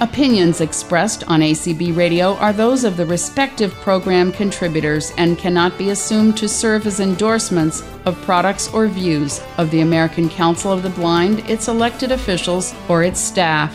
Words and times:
Opinions 0.00 0.60
expressed 0.60 1.22
on 1.28 1.38
ACB 1.38 1.96
Radio 1.96 2.34
are 2.38 2.52
those 2.52 2.82
of 2.82 2.96
the 2.96 3.06
respective 3.06 3.72
program 3.74 4.32
contributors 4.32 5.12
and 5.18 5.38
cannot 5.38 5.78
be 5.78 5.90
assumed 5.90 6.36
to 6.36 6.48
serve 6.48 6.84
as 6.88 6.98
endorsements 6.98 7.84
of 8.04 8.20
products 8.22 8.68
or 8.74 8.88
views 8.88 9.40
of 9.56 9.70
the 9.70 9.82
American 9.82 10.28
Council 10.28 10.72
of 10.72 10.82
the 10.82 10.90
Blind, 10.90 11.48
its 11.48 11.68
elected 11.68 12.10
officials, 12.10 12.74
or 12.88 13.04
its 13.04 13.20
staff. 13.20 13.72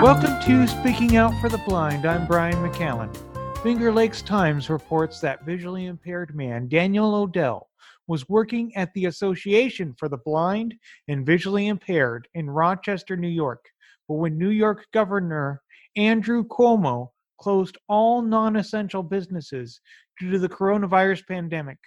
Welcome 0.00 0.40
to 0.46 0.66
Speaking 0.66 1.18
Out 1.18 1.38
for 1.42 1.50
the 1.50 1.60
Blind. 1.66 2.06
I'm 2.06 2.26
Brian 2.26 2.56
McCallan. 2.56 3.33
Finger 3.64 3.90
Lakes 3.90 4.20
Times 4.20 4.68
reports 4.68 5.20
that 5.20 5.46
visually 5.46 5.86
impaired 5.86 6.36
man 6.36 6.68
Daniel 6.68 7.14
Odell 7.14 7.70
was 8.06 8.28
working 8.28 8.76
at 8.76 8.92
the 8.92 9.06
Association 9.06 9.94
for 9.98 10.10
the 10.10 10.18
Blind 10.18 10.74
and 11.08 11.24
Visually 11.24 11.68
Impaired 11.68 12.28
in 12.34 12.50
Rochester, 12.50 13.16
New 13.16 13.26
York. 13.26 13.64
But 14.06 14.16
when 14.16 14.36
New 14.36 14.50
York 14.50 14.84
Governor 14.92 15.62
Andrew 15.96 16.44
Cuomo 16.44 17.08
closed 17.40 17.78
all 17.88 18.20
non 18.20 18.56
essential 18.56 19.02
businesses 19.02 19.80
due 20.20 20.30
to 20.32 20.38
the 20.38 20.46
coronavirus 20.46 21.26
pandemic, 21.26 21.78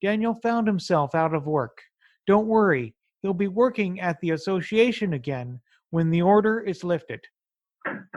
Daniel 0.00 0.36
found 0.42 0.66
himself 0.66 1.14
out 1.14 1.34
of 1.34 1.46
work. 1.46 1.76
Don't 2.26 2.46
worry, 2.46 2.94
he'll 3.20 3.34
be 3.34 3.48
working 3.48 4.00
at 4.00 4.18
the 4.22 4.30
association 4.30 5.12
again 5.12 5.60
when 5.90 6.08
the 6.08 6.22
order 6.22 6.60
is 6.60 6.82
lifted. 6.82 7.20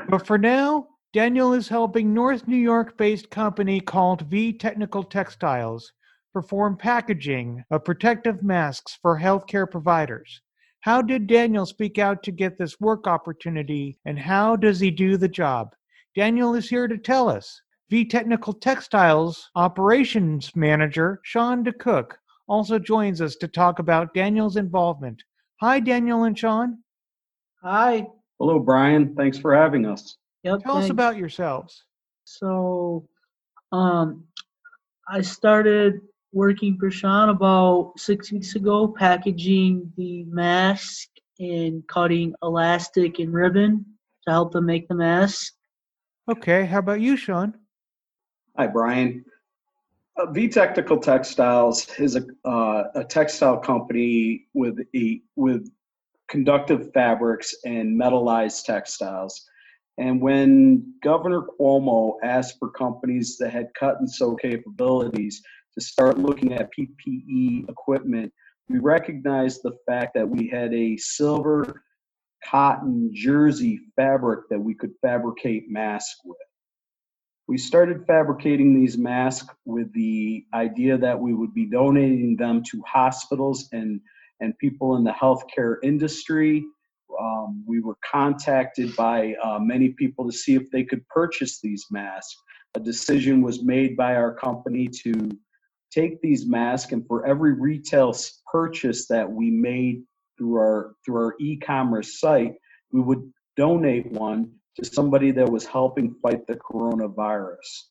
But 0.08 0.26
for 0.26 0.38
now, 0.38 0.88
Daniel 1.12 1.54
is 1.54 1.68
helping 1.68 2.14
North 2.14 2.48
New 2.48 2.56
York 2.56 2.96
based 2.96 3.32
company 3.32 3.80
called 3.80 4.30
V 4.30 4.54
Technical 4.54 5.04
Textiles 5.04 5.92
perform 6.34 6.78
packaging 6.78 7.64
of 7.72 7.84
protective 7.84 8.44
masks 8.44 9.00
for 9.02 9.18
healthcare 9.18 9.70
providers. 9.70 10.40
How 10.82 11.02
did 11.02 11.26
Daniel 11.26 11.66
speak 11.66 11.98
out 11.98 12.22
to 12.22 12.32
get 12.32 12.60
this 12.60 12.80
work 12.80 13.08
opportunity 13.08 13.98
and 14.06 14.20
how 14.20 14.56
does 14.56 14.80
he 14.80 14.92
do 14.92 15.18
the 15.18 15.28
job? 15.28 15.74
Daniel 16.16 16.54
is 16.54 16.70
here 16.70 16.88
to 16.88 16.98
tell 17.00 17.28
us. 17.28 17.60
V 17.90 18.06
Technical 18.06 18.54
Textiles 18.54 19.50
operations 19.56 20.56
manager 20.56 21.22
Sean 21.24 21.66
DeCook 21.66 22.12
also 22.48 22.78
joins 22.78 23.20
us 23.20 23.36
to 23.38 23.48
talk 23.48 23.80
about 23.80 24.14
Daniel's 24.14 24.58
involvement. 24.58 25.24
Hi, 25.60 25.80
Daniel 25.80 26.26
and 26.26 26.38
Sean. 26.38 26.84
Hi. 27.64 28.06
Hello, 28.38 28.60
Brian. 28.60 29.16
Thanks 29.16 29.40
for 29.40 29.56
having 29.56 29.88
us. 29.88 30.19
Yep. 30.44 30.64
Tell 30.64 30.78
us 30.78 30.90
about 30.90 31.18
yourselves. 31.18 31.84
So, 32.24 33.08
um, 33.72 34.24
I 35.10 35.22
started 35.22 36.02
working 36.32 36.78
for 36.78 36.92
Sean 36.92 37.30
about 37.30 37.94
six 37.98 38.32
weeks 38.32 38.56
ago, 38.56 38.88
packaging 38.88 39.92
the 39.98 40.24
mask 40.26 41.10
and 41.40 41.86
cutting 41.88 42.34
elastic 42.44 43.20
and 43.20 43.34
ribbon 43.34 43.86
to 44.26 44.32
help 44.32 44.52
them 44.54 44.66
make 44.66 44.88
the 44.88 44.96
mask. 44.96 45.54
Okay, 46.30 46.66
how 46.66 46.80
about 46.80 47.02
you, 47.02 47.18
Sean? 47.18 47.56
Hi, 48.58 48.68
Brian. 48.68 49.26
Uh, 50.18 50.32
v 50.32 50.48
Technical 50.48 50.98
Textiles 50.98 51.88
is 51.98 52.16
a, 52.16 52.26
uh, 52.46 52.84
a 52.96 53.04
textile 53.04 53.58
company 53.58 54.46
with 54.54 54.80
a 54.96 55.22
with 55.36 55.72
conductive 56.28 56.92
fabrics 56.94 57.56
and 57.66 58.00
metallized 58.00 58.66
textiles. 58.66 59.46
And 60.00 60.22
when 60.22 60.94
Governor 61.04 61.42
Cuomo 61.42 62.14
asked 62.24 62.58
for 62.58 62.70
companies 62.72 63.38
that 63.38 63.52
had 63.52 63.68
cut 63.78 64.00
and 64.00 64.10
sew 64.10 64.36
capabilities 64.38 65.42
to 65.78 65.82
start 65.82 66.18
looking 66.18 66.54
at 66.54 66.70
PPE 66.74 67.70
equipment, 67.70 68.32
we 68.70 68.80
recognized 68.80 69.62
the 69.62 69.78
fact 69.86 70.14
that 70.16 70.28
we 70.28 70.48
had 70.48 70.74
a 70.74 70.96
silver 70.96 71.84
cotton 72.46 73.12
jersey 73.14 73.82
fabric 73.98 74.48
that 74.50 74.60
we 74.60 74.74
could 74.74 74.94
fabricate 75.02 75.70
masks 75.70 76.22
with. 76.24 76.38
We 77.50 77.58
started 77.58 78.06
fabricating 78.08 78.80
these 78.80 78.98
masks 78.98 79.54
with 79.66 79.92
the 79.94 80.46
idea 80.54 80.98
that 80.98 81.20
we 81.20 81.34
would 81.34 81.54
be 81.54 81.66
donating 81.66 82.38
them 82.38 82.64
to 82.72 82.82
hospitals 82.88 83.68
and, 83.74 84.00
and 84.40 84.58
people 84.60 84.96
in 84.96 85.04
the 85.04 85.12
healthcare 85.12 85.76
industry. 85.84 86.64
Um, 87.20 87.64
we 87.68 87.82
were 87.82 87.98
contacted 88.10 88.96
by 88.96 89.36
uh, 89.44 89.60
many 89.60 89.90
people 89.90 90.26
to 90.26 90.32
see 90.36 90.56
if 90.56 90.70
they 90.72 90.84
could 90.84 91.08
purchase 91.10 91.60
these 91.60 91.86
masks. 91.92 92.36
A 92.76 92.80
decision 92.80 93.42
was 93.42 93.64
made 93.64 93.98
by 93.98 94.16
our 94.16 94.34
company 94.34 94.88
to 95.04 95.30
take 95.92 96.22
these 96.22 96.48
masks, 96.48 96.92
and 96.92 97.06
for 97.08 97.26
every 97.26 97.54
retail 97.54 98.16
purchase 98.52 99.08
that 99.08 99.30
we 99.30 99.50
made 99.50 100.04
through 100.38 100.56
our 100.56 100.96
through 101.04 101.18
our 101.18 101.36
e-commerce 101.40 102.20
site, 102.20 102.54
we 102.92 103.02
would 103.02 103.32
donate 103.58 104.12
one 104.12 104.52
to 104.78 104.86
somebody 104.86 105.32
that 105.32 105.50
was 105.50 105.66
helping 105.66 106.16
fight 106.22 106.46
the 106.48 106.56
coronavirus. 106.56 107.88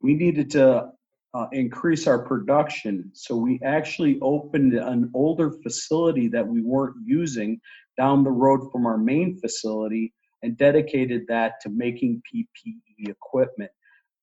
We 0.00 0.14
needed 0.14 0.50
to 0.52 0.90
uh, 1.34 1.46
increase 1.52 2.06
our 2.06 2.24
production, 2.24 3.10
so 3.14 3.36
we 3.36 3.60
actually 3.64 4.18
opened 4.20 4.74
an 4.74 5.10
older 5.14 5.52
facility 5.62 6.28
that 6.28 6.46
we 6.46 6.62
weren't 6.62 6.96
using 7.04 7.60
down 7.96 8.24
the 8.24 8.30
road 8.30 8.70
from 8.72 8.86
our 8.86 8.98
main 8.98 9.38
facility 9.38 10.12
and 10.42 10.56
dedicated 10.56 11.22
that 11.28 11.60
to 11.60 11.68
making 11.68 12.22
PPE 12.32 13.08
equipment, 13.08 13.70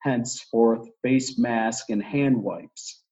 henceforth 0.02 0.88
face 1.02 1.38
mask 1.38 1.90
and 1.90 2.04
hand 2.04 2.42
wipes. 2.42 3.04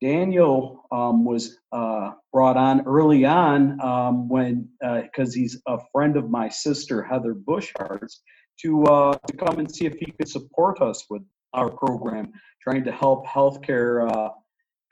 Daniel 0.00 0.84
um, 0.92 1.24
was 1.24 1.58
uh, 1.72 2.12
brought 2.32 2.56
on 2.56 2.86
early 2.86 3.24
on 3.24 3.80
um, 3.80 4.28
when, 4.28 4.68
because 4.80 5.34
he's 5.34 5.60
a 5.66 5.78
friend 5.92 6.16
of 6.16 6.30
my 6.30 6.48
sister 6.48 7.02
Heather 7.02 7.34
Bushhart's, 7.34 8.20
to 8.60 8.84
uh, 8.84 9.18
to 9.26 9.36
come 9.36 9.58
and 9.58 9.74
see 9.74 9.86
if 9.86 9.94
he 9.94 10.12
could 10.12 10.28
support 10.28 10.80
us 10.80 11.04
with 11.10 11.22
our 11.54 11.70
program, 11.70 12.32
trying 12.62 12.84
to 12.84 12.92
help 12.92 13.26
healthcare 13.26 14.10
uh, 14.10 14.30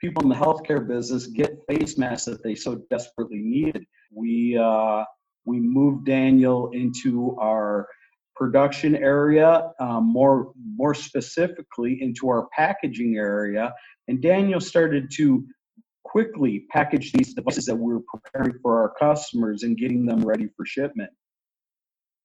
people 0.01 0.23
in 0.23 0.29
the 0.29 0.35
healthcare 0.35 0.85
business 0.85 1.27
get 1.27 1.57
face 1.67 1.97
masks 1.97 2.25
that 2.25 2.43
they 2.43 2.55
so 2.55 2.81
desperately 2.89 3.39
needed. 3.39 3.85
We 4.11 4.57
uh, 4.57 5.03
we 5.45 5.59
moved 5.59 6.05
Daniel 6.05 6.71
into 6.71 7.37
our 7.39 7.87
production 8.35 8.95
area, 8.95 9.71
um, 9.79 10.11
more 10.11 10.51
more 10.75 10.93
specifically 10.93 12.01
into 12.01 12.29
our 12.29 12.47
packaging 12.55 13.15
area, 13.17 13.73
and 14.07 14.21
Daniel 14.21 14.59
started 14.59 15.11
to 15.15 15.45
quickly 16.03 16.65
package 16.69 17.11
these 17.13 17.33
devices 17.33 17.65
that 17.65 17.75
we 17.75 17.93
were 17.93 18.01
preparing 18.01 18.59
for 18.61 18.81
our 18.81 18.93
customers 18.99 19.63
and 19.63 19.77
getting 19.77 20.05
them 20.05 20.23
ready 20.23 20.47
for 20.55 20.65
shipment. 20.65 21.09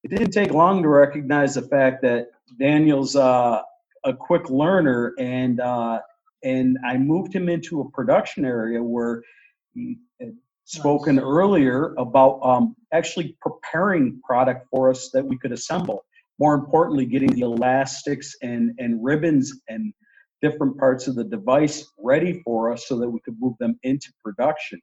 It 0.05 0.11
didn't 0.11 0.33
take 0.33 0.53
long 0.53 0.83
to 0.83 0.89
recognize 0.89 1.55
the 1.55 1.63
fact 1.63 2.03
that 2.03 2.27
Daniel's 2.59 3.17
uh, 3.17 3.63
a 4.05 4.13
quick 4.13 4.49
learner, 4.51 5.15
and 5.19 5.61
uh, 5.61 6.01
and 6.43 6.79
I 6.87 6.97
moved 6.97 7.35
him 7.35 7.49
into 7.49 7.81
a 7.81 7.91
production 7.91 8.45
area 8.45 8.83
where 8.83 9.23
he 9.75 9.99
had 10.21 10.37
spoken 10.65 11.17
Nice. 11.17 11.25
earlier 11.25 11.95
about 11.97 12.41
um, 12.43 12.77
actually 12.93 13.37
preparing 13.41 14.21
product 14.25 14.67
for 14.71 14.91
us 14.91 15.11
that 15.13 15.25
we 15.25 15.39
could 15.39 15.53
assemble. 15.53 16.05
More 16.39 16.55
importantly, 16.55 17.07
getting 17.07 17.33
the 17.33 17.41
elastics 17.41 18.37
and, 18.43 18.73
and 18.79 19.03
ribbons 19.03 19.53
and 19.69 19.93
different 20.41 20.79
parts 20.79 21.09
of 21.09 21.17
the 21.17 21.25
device 21.25 21.85
ready 21.99 22.41
for 22.45 22.73
us 22.73 22.87
so 22.87 22.99
that 22.99 23.09
we 23.09 23.19
could 23.25 23.35
move 23.41 23.55
them 23.59 23.79
into 23.83 24.13
production. 24.23 24.81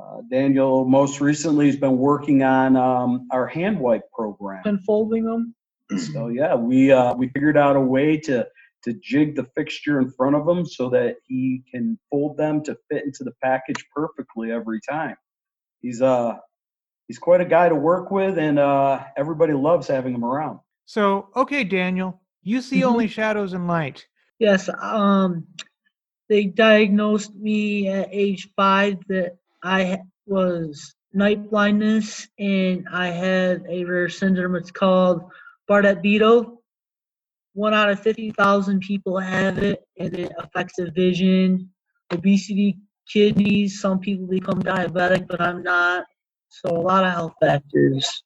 Uh, 0.00 0.18
Daniel 0.30 0.84
most 0.84 1.20
recently 1.20 1.66
has 1.66 1.76
been 1.76 1.96
working 1.96 2.42
on 2.42 2.76
um, 2.76 3.26
our 3.30 3.46
hand 3.46 3.78
wipe 3.80 4.02
program. 4.12 4.62
Been 4.64 4.78
folding 4.80 5.24
them. 5.24 5.54
So 5.98 6.28
yeah, 6.28 6.54
we 6.54 6.92
uh, 6.92 7.14
we 7.14 7.28
figured 7.28 7.56
out 7.56 7.76
a 7.76 7.80
way 7.80 8.16
to 8.18 8.46
to 8.84 8.92
jig 9.02 9.34
the 9.34 9.44
fixture 9.56 9.98
in 10.00 10.10
front 10.10 10.36
of 10.36 10.46
him 10.46 10.66
so 10.66 10.90
that 10.90 11.16
he 11.26 11.62
can 11.70 11.98
fold 12.10 12.36
them 12.36 12.62
to 12.64 12.76
fit 12.90 13.04
into 13.04 13.24
the 13.24 13.32
package 13.42 13.82
perfectly 13.94 14.52
every 14.52 14.80
time. 14.88 15.16
He's 15.80 16.02
uh 16.02 16.36
he's 17.08 17.18
quite 17.18 17.40
a 17.40 17.44
guy 17.46 17.68
to 17.68 17.74
work 17.74 18.10
with, 18.10 18.38
and 18.38 18.58
uh, 18.58 19.04
everybody 19.16 19.52
loves 19.52 19.86
having 19.88 20.14
him 20.14 20.24
around. 20.24 20.58
So, 20.86 21.28
okay, 21.34 21.64
Daniel, 21.64 22.20
you 22.42 22.60
see 22.60 22.80
Mhm. 22.80 22.86
only 22.88 23.08
shadows 23.08 23.52
and 23.54 23.66
light. 23.66 24.06
Yes. 24.38 24.68
Um, 24.80 25.46
they 26.28 26.44
diagnosed 26.44 27.34
me 27.34 27.88
at 27.88 28.08
age 28.10 28.50
five 28.56 28.98
that 29.08 29.36
I 29.62 30.00
was 30.26 30.94
night 31.12 31.48
blindness 31.50 32.28
and 32.38 32.86
I 32.90 33.08
had 33.08 33.64
a 33.68 33.84
rare 33.84 34.08
syndrome. 34.08 34.56
It's 34.56 34.70
called 34.70 35.22
Bardet-Biedl. 35.70 36.56
One 37.54 37.74
out 37.74 37.90
of 37.90 38.00
50,000 38.00 38.80
people 38.80 39.18
have 39.18 39.58
it, 39.58 39.80
and 39.98 40.14
it 40.14 40.32
affects 40.38 40.74
the 40.76 40.90
vision, 40.90 41.70
obesity, 42.12 42.78
kidneys. 43.08 43.80
Some 43.80 44.00
people 44.00 44.26
become 44.26 44.62
diabetic, 44.62 45.28
but 45.28 45.40
I'm 45.40 45.62
not. 45.62 46.04
So 46.48 46.70
a 46.70 46.80
lot 46.80 47.04
of 47.04 47.12
health 47.12 47.34
factors. 47.40 48.22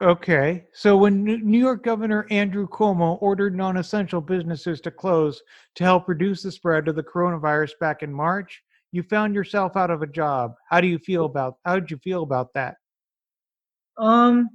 Okay. 0.00 0.64
So 0.72 0.96
when 0.96 1.24
New 1.24 1.58
York 1.58 1.82
Governor 1.82 2.26
Andrew 2.30 2.68
Cuomo 2.68 3.18
ordered 3.20 3.56
non-essential 3.56 4.20
businesses 4.20 4.80
to 4.82 4.92
close 4.92 5.42
to 5.74 5.84
help 5.84 6.08
reduce 6.08 6.42
the 6.42 6.52
spread 6.52 6.86
of 6.86 6.94
the 6.94 7.02
coronavirus 7.02 7.72
back 7.80 8.04
in 8.04 8.12
March, 8.12 8.62
you 8.92 9.02
found 9.02 9.34
yourself 9.34 9.76
out 9.76 9.90
of 9.90 10.02
a 10.02 10.06
job. 10.06 10.54
How 10.70 10.80
do 10.80 10.86
you 10.86 10.98
feel 10.98 11.24
about 11.24 11.56
how 11.64 11.80
did 11.80 11.90
you 11.90 11.98
feel 11.98 12.22
about 12.22 12.54
that? 12.54 12.76
Um, 13.96 14.48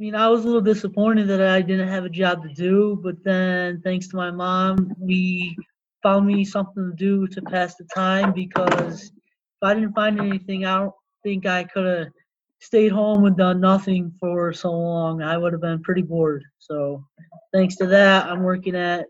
mean, 0.00 0.14
I 0.14 0.28
was 0.28 0.44
a 0.44 0.46
little 0.46 0.62
disappointed 0.62 1.28
that 1.28 1.42
I 1.42 1.60
didn't 1.60 1.88
have 1.88 2.06
a 2.06 2.08
job 2.08 2.42
to 2.42 2.48
do, 2.54 2.98
but 3.02 3.22
then 3.22 3.82
thanks 3.82 4.08
to 4.08 4.16
my 4.16 4.30
mom, 4.30 4.94
we 4.98 5.54
found 6.02 6.26
me 6.26 6.42
something 6.42 6.90
to 6.90 6.96
do 6.96 7.26
to 7.26 7.42
pass 7.42 7.74
the 7.74 7.84
time 7.94 8.32
because 8.32 9.02
if 9.02 9.62
I 9.62 9.74
didn't 9.74 9.92
find 9.92 10.18
anything, 10.18 10.64
I 10.64 10.78
don't 10.78 10.94
think 11.22 11.44
I 11.44 11.64
could 11.64 11.84
have 11.84 12.06
stayed 12.60 12.92
home 12.92 13.26
and 13.26 13.36
done 13.36 13.60
nothing 13.60 14.10
for 14.18 14.54
so 14.54 14.72
long. 14.72 15.20
I 15.20 15.36
would 15.36 15.52
have 15.52 15.60
been 15.60 15.82
pretty 15.82 16.02
bored. 16.02 16.44
So 16.58 17.04
thanks 17.52 17.76
to 17.76 17.86
that, 17.88 18.24
I'm 18.24 18.42
working 18.42 18.76
at 18.76 19.04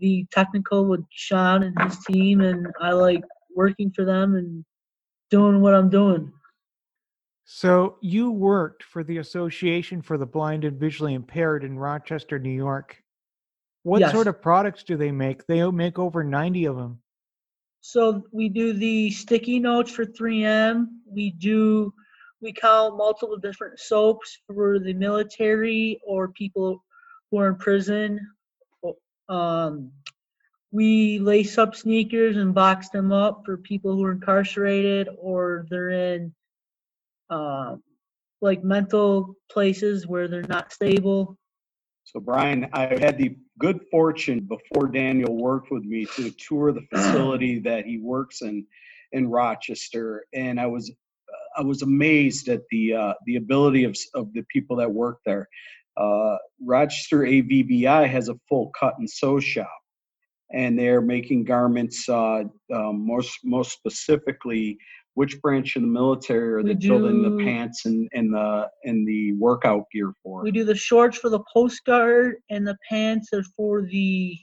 the 0.00 0.26
technical 0.30 0.84
with 0.84 1.00
Sean 1.12 1.62
and 1.62 1.82
his 1.82 2.04
team, 2.04 2.42
and 2.42 2.66
I 2.78 2.92
like 2.92 3.24
working 3.56 3.90
for 3.90 4.04
them 4.04 4.34
and 4.34 4.66
doing 5.30 5.62
what 5.62 5.74
I'm 5.74 5.88
doing. 5.88 6.30
So 7.44 7.98
you 8.00 8.30
worked 8.30 8.82
for 8.82 9.04
the 9.04 9.18
Association 9.18 10.00
for 10.00 10.16
the 10.16 10.26
Blind 10.26 10.64
and 10.64 10.78
Visually 10.80 11.14
Impaired 11.14 11.62
in 11.62 11.78
Rochester, 11.78 12.38
New 12.38 12.50
York. 12.50 13.02
What 13.82 14.00
Yes. 14.00 14.12
sort 14.12 14.28
of 14.28 14.40
products 14.40 14.82
do 14.82 14.96
they 14.96 15.12
make? 15.12 15.46
They 15.46 15.70
make 15.70 15.98
over 15.98 16.24
90 16.24 16.64
of 16.64 16.76
them. 16.76 17.02
So 17.82 18.26
we 18.32 18.48
do 18.48 18.72
the 18.72 19.10
sticky 19.10 19.60
notes 19.60 19.90
for 19.90 20.06
3M. 20.06 21.00
We 21.06 21.30
do 21.30 21.92
we 22.40 22.52
count 22.52 22.96
multiple 22.96 23.36
different 23.38 23.78
soaps 23.78 24.38
for 24.46 24.78
the 24.78 24.92
military 24.92 25.98
or 26.06 26.28
people 26.28 26.84
who 27.30 27.38
are 27.38 27.48
in 27.48 27.56
prison. 27.56 28.20
Um, 29.30 29.92
we 30.70 31.18
lace 31.20 31.56
up 31.56 31.74
sneakers 31.74 32.36
and 32.36 32.54
box 32.54 32.90
them 32.90 33.12
up 33.12 33.44
for 33.46 33.56
people 33.56 33.94
who 33.96 34.04
are 34.04 34.12
incarcerated 34.12 35.08
or 35.18 35.66
they're 35.70 35.88
in 35.90 36.34
um, 37.34 37.82
like 38.40 38.62
mental 38.62 39.34
places 39.50 40.06
where 40.06 40.28
they're 40.28 40.42
not 40.42 40.72
stable. 40.72 41.36
So 42.04 42.20
Brian, 42.20 42.68
I 42.72 42.86
had 42.86 43.18
the 43.18 43.36
good 43.58 43.80
fortune 43.90 44.40
before 44.40 44.88
Daniel 44.88 45.36
worked 45.36 45.70
with 45.70 45.84
me 45.84 46.06
to 46.16 46.30
tour 46.30 46.72
the 46.72 46.86
facility 46.92 47.58
that 47.60 47.86
he 47.86 47.98
works 47.98 48.42
in 48.42 48.66
in 49.12 49.28
Rochester, 49.28 50.26
and 50.32 50.60
I 50.60 50.66
was 50.66 50.92
I 51.56 51.62
was 51.62 51.82
amazed 51.82 52.48
at 52.48 52.62
the 52.70 52.94
uh, 52.94 53.14
the 53.26 53.36
ability 53.36 53.84
of 53.84 53.96
of 54.14 54.32
the 54.32 54.44
people 54.52 54.76
that 54.76 54.92
work 54.92 55.18
there. 55.24 55.48
Uh, 55.96 56.36
Rochester 56.60 57.20
AVBI 57.20 58.08
has 58.08 58.28
a 58.28 58.38
full 58.48 58.70
cut 58.78 58.94
and 58.98 59.08
sew 59.08 59.40
shop, 59.40 59.80
and 60.52 60.78
they're 60.78 61.00
making 61.00 61.44
garments. 61.44 62.08
Uh, 62.08 62.44
um, 62.72 63.06
most 63.06 63.38
most 63.44 63.72
specifically, 63.72 64.78
which 65.14 65.40
branch 65.40 65.76
of 65.76 65.82
the 65.82 65.88
military 65.88 66.54
are 66.54 66.62
they 66.62 66.74
building 66.74 67.22
the 67.22 67.44
pants 67.44 67.86
and 67.86 68.08
and 68.12 68.32
the 68.32 68.68
and 68.84 69.06
the 69.06 69.32
workout 69.34 69.84
gear 69.92 70.12
for? 70.22 70.42
We 70.42 70.50
do 70.50 70.64
the 70.64 70.74
shorts 70.74 71.18
for 71.18 71.30
the 71.30 71.40
Coast 71.40 71.84
Guard 71.84 72.36
and 72.50 72.66
the 72.66 72.76
pants 72.88 73.32
are 73.32 73.44
for 73.56 73.82
the 73.82 74.36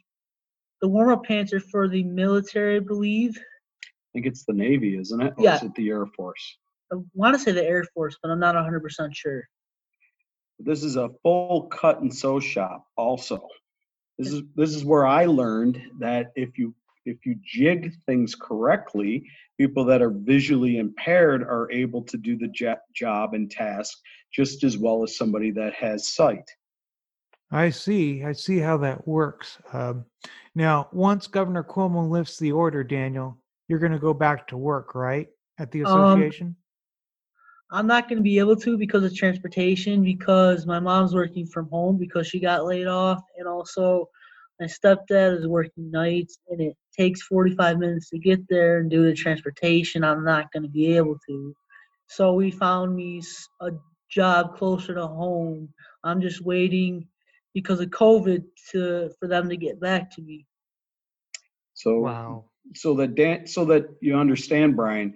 the 0.81 0.87
warm 0.87 1.11
up 1.11 1.23
pants 1.23 1.53
are 1.53 1.59
for 1.59 1.87
the 1.87 2.03
military, 2.03 2.77
I 2.77 2.79
believe. 2.79 3.37
I 3.37 4.07
think 4.13 4.25
it's 4.25 4.45
the 4.45 4.53
Navy, 4.53 4.97
isn't 4.97 5.21
it? 5.21 5.33
Or 5.37 5.43
Yeah. 5.43 5.57
is 5.57 5.63
it 5.63 5.75
the 5.75 5.89
Air 5.89 6.05
Force? 6.07 6.57
I 6.91 6.95
want 7.13 7.35
to 7.35 7.39
say 7.39 7.51
the 7.51 7.63
Air 7.63 7.85
Force, 7.93 8.17
but 8.21 8.31
I'm 8.31 8.39
not 8.39 8.55
100% 8.55 9.15
sure. 9.15 9.47
This 10.59 10.83
is 10.83 10.95
a 10.95 11.09
full 11.23 11.63
cut 11.67 12.01
and 12.01 12.13
sew 12.13 12.39
shop 12.39 12.85
also. 12.95 13.47
This 14.17 14.33
is 14.33 14.43
this 14.55 14.75
is 14.75 14.85
where 14.85 15.07
I 15.07 15.25
learned 15.25 15.81
that 15.99 16.31
if 16.35 16.57
you 16.57 16.75
if 17.05 17.25
you 17.25 17.35
jig 17.43 17.93
things 18.05 18.35
correctly, 18.35 19.25
people 19.57 19.85
that 19.85 20.01
are 20.01 20.11
visually 20.11 20.77
impaired 20.77 21.43
are 21.43 21.71
able 21.71 22.03
to 22.03 22.17
do 22.17 22.37
the 22.37 22.47
jo- 22.47 22.75
job 22.93 23.33
and 23.33 23.49
task 23.49 23.97
just 24.33 24.63
as 24.63 24.77
well 24.77 25.03
as 25.03 25.17
somebody 25.17 25.51
that 25.51 25.73
has 25.73 26.13
sight. 26.13 26.49
I 27.51 27.69
see. 27.69 28.23
I 28.23 28.31
see 28.31 28.59
how 28.59 28.77
that 28.77 29.05
works. 29.07 29.57
Um, 29.73 30.05
now, 30.55 30.87
once 30.93 31.27
Governor 31.27 31.63
Cuomo 31.63 32.09
lifts 32.09 32.37
the 32.37 32.51
order, 32.51 32.83
Daniel, 32.83 33.37
you're 33.67 33.79
going 33.79 33.91
to 33.91 33.99
go 33.99 34.13
back 34.13 34.47
to 34.47 34.57
work, 34.57 34.95
right? 34.95 35.27
At 35.59 35.71
the 35.71 35.81
Um, 35.83 35.87
association? 35.87 36.55
I'm 37.73 37.87
not 37.87 38.09
going 38.09 38.17
to 38.17 38.23
be 38.23 38.39
able 38.39 38.55
to 38.57 38.77
because 38.77 39.03
of 39.03 39.15
transportation 39.15 40.03
because 40.03 40.65
my 40.65 40.79
mom's 40.79 41.13
working 41.13 41.45
from 41.45 41.69
home 41.69 41.97
because 41.97 42.27
she 42.27 42.39
got 42.39 42.65
laid 42.65 42.87
off 42.87 43.21
and 43.37 43.47
also 43.47 44.09
my 44.59 44.67
stepdad 44.67 45.39
is 45.39 45.47
working 45.47 45.89
nights 45.89 46.37
and 46.49 46.61
it 46.61 46.75
takes 46.95 47.23
45 47.23 47.79
minutes 47.79 48.09
to 48.09 48.19
get 48.19 48.47
there 48.47 48.79
and 48.79 48.91
do 48.91 49.03
the 49.03 49.13
transportation. 49.13 50.03
I'm 50.03 50.23
not 50.23 50.51
going 50.51 50.63
to 50.63 50.69
be 50.69 50.95
able 50.95 51.17
to. 51.27 51.55
So 52.07 52.33
we 52.33 52.51
found 52.51 52.95
me 52.95 53.21
a 53.61 53.71
job 54.09 54.55
closer 54.57 54.93
to 54.93 55.07
home. 55.07 55.69
I'm 56.03 56.21
just 56.21 56.41
waiting 56.41 57.07
because 57.53 57.79
of 57.79 57.89
COVID 57.89 58.43
to 58.71 59.09
for 59.19 59.27
them 59.27 59.49
to 59.49 59.57
get 59.57 59.79
back 59.79 60.11
to 60.15 60.21
me. 60.21 60.45
So 61.73 61.99
wow. 61.99 62.45
so 62.75 62.93
that 62.95 63.15
Dan, 63.15 63.47
so 63.47 63.65
that 63.65 63.85
you 64.01 64.15
understand, 64.15 64.75
Brian, 64.75 65.15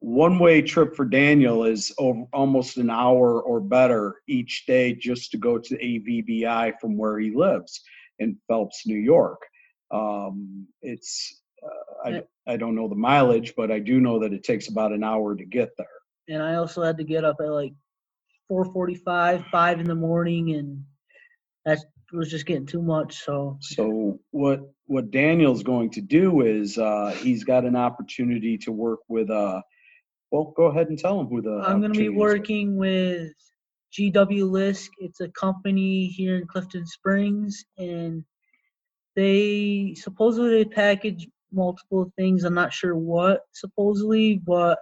one 0.00 0.38
way 0.38 0.62
trip 0.62 0.94
for 0.94 1.04
Daniel 1.04 1.64
is 1.64 1.92
over 1.98 2.24
almost 2.32 2.76
an 2.76 2.90
hour 2.90 3.42
or 3.42 3.60
better 3.60 4.22
each 4.28 4.64
day 4.66 4.94
just 4.94 5.30
to 5.32 5.36
go 5.36 5.58
to 5.58 5.76
AVBI 5.76 6.78
from 6.80 6.96
where 6.96 7.18
he 7.18 7.30
lives 7.30 7.82
in 8.18 8.38
Phelps, 8.48 8.86
New 8.86 8.98
York. 8.98 9.40
Um, 9.90 10.66
it's 10.82 11.40
uh, 11.64 12.08
I 12.08 12.22
I 12.46 12.56
don't 12.56 12.74
know 12.74 12.88
the 12.88 12.94
mileage, 12.94 13.54
but 13.56 13.70
I 13.70 13.78
do 13.78 14.00
know 14.00 14.20
that 14.20 14.32
it 14.32 14.44
takes 14.44 14.68
about 14.68 14.92
an 14.92 15.04
hour 15.04 15.34
to 15.36 15.44
get 15.44 15.70
there. 15.76 15.86
And 16.28 16.42
I 16.42 16.56
also 16.56 16.82
had 16.82 16.98
to 16.98 17.04
get 17.04 17.24
up 17.24 17.36
at 17.40 17.50
like 17.50 17.72
4:45, 18.50 19.48
5 19.50 19.80
in 19.80 19.86
the 19.86 19.94
morning 19.94 20.54
and 20.54 20.84
that 21.64 21.78
was 22.12 22.30
just 22.30 22.46
getting 22.46 22.66
too 22.66 22.82
much. 22.82 23.24
So 23.24 23.58
So 23.60 24.18
what 24.30 24.60
what 24.86 25.10
Daniel's 25.10 25.62
going 25.62 25.90
to 25.90 26.00
do 26.00 26.42
is 26.42 26.78
uh, 26.78 27.16
he's 27.22 27.44
got 27.44 27.64
an 27.64 27.76
opportunity 27.76 28.56
to 28.58 28.72
work 28.72 29.00
with 29.08 29.30
uh 29.30 29.60
well 30.30 30.52
go 30.56 30.66
ahead 30.66 30.88
and 30.88 30.98
tell 30.98 31.20
him 31.20 31.26
who 31.26 31.42
the 31.42 31.62
I'm 31.66 31.80
going 31.80 31.92
to 31.92 31.98
be 31.98 32.08
are. 32.08 32.12
working 32.12 32.76
with 32.76 33.32
GW 33.96 34.42
Lisk. 34.42 34.88
It's 34.98 35.20
a 35.20 35.28
company 35.28 36.06
here 36.06 36.36
in 36.36 36.46
Clifton 36.46 36.86
Springs, 36.86 37.64
and 37.78 38.24
they 39.14 39.94
supposedly 39.96 40.50
they 40.50 40.64
package 40.64 41.28
multiple 41.52 42.12
things. 42.16 42.44
I'm 42.44 42.54
not 42.54 42.72
sure 42.72 42.96
what 42.96 43.42
supposedly, 43.52 44.34
but 44.46 44.78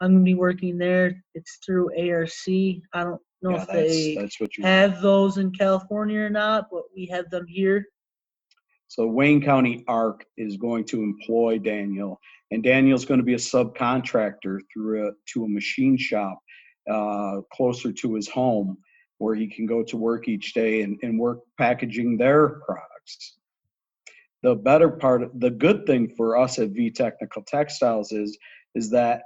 I'm 0.00 0.12
going 0.12 0.24
to 0.24 0.24
be 0.24 0.34
working 0.34 0.78
there. 0.78 1.22
It's 1.34 1.58
through 1.64 1.90
ARC. 1.90 2.30
I 2.48 3.04
don't 3.04 3.20
know 3.42 3.50
Yeah, 3.50 3.62
if 3.62 3.66
that's, 3.66 3.88
they 3.88 4.14
that's 4.14 4.38
have 4.62 5.02
those 5.02 5.38
in 5.38 5.50
California 5.52 6.20
or 6.20 6.30
not, 6.30 6.66
but 6.70 6.82
we 6.94 7.06
have 7.06 7.28
them 7.30 7.46
here. 7.48 7.86
So 8.86 9.06
Wayne 9.06 9.42
County 9.42 9.84
ARC 9.88 10.26
is 10.36 10.56
going 10.58 10.84
to 10.86 11.02
employ 11.02 11.58
Daniel, 11.58 12.20
and 12.50 12.62
Daniel's 12.62 13.06
going 13.06 13.20
to 13.20 13.24
be 13.24 13.34
a 13.34 13.38
subcontractor 13.38 14.60
through 14.72 15.08
a, 15.08 15.12
to 15.32 15.44
a 15.44 15.48
machine 15.48 15.96
shop 15.96 16.38
uh, 16.90 17.40
closer 17.52 17.92
to 17.92 18.14
his 18.14 18.28
home, 18.28 18.78
where 19.18 19.34
he 19.34 19.46
can 19.46 19.66
go 19.66 19.82
to 19.84 19.96
work 19.96 20.28
each 20.28 20.54
day 20.54 20.82
and, 20.82 20.98
and 21.02 21.18
work 21.18 21.40
packaging 21.58 22.16
their 22.16 22.60
products. 22.66 23.36
The 24.42 24.56
better 24.56 24.88
part, 24.88 25.38
the 25.38 25.50
good 25.50 25.86
thing 25.86 26.08
for 26.16 26.36
us 26.36 26.58
at 26.58 26.70
V 26.70 26.90
Technical 26.90 27.42
Textiles 27.42 28.12
is 28.12 28.36
is 28.74 28.90
that 28.90 29.22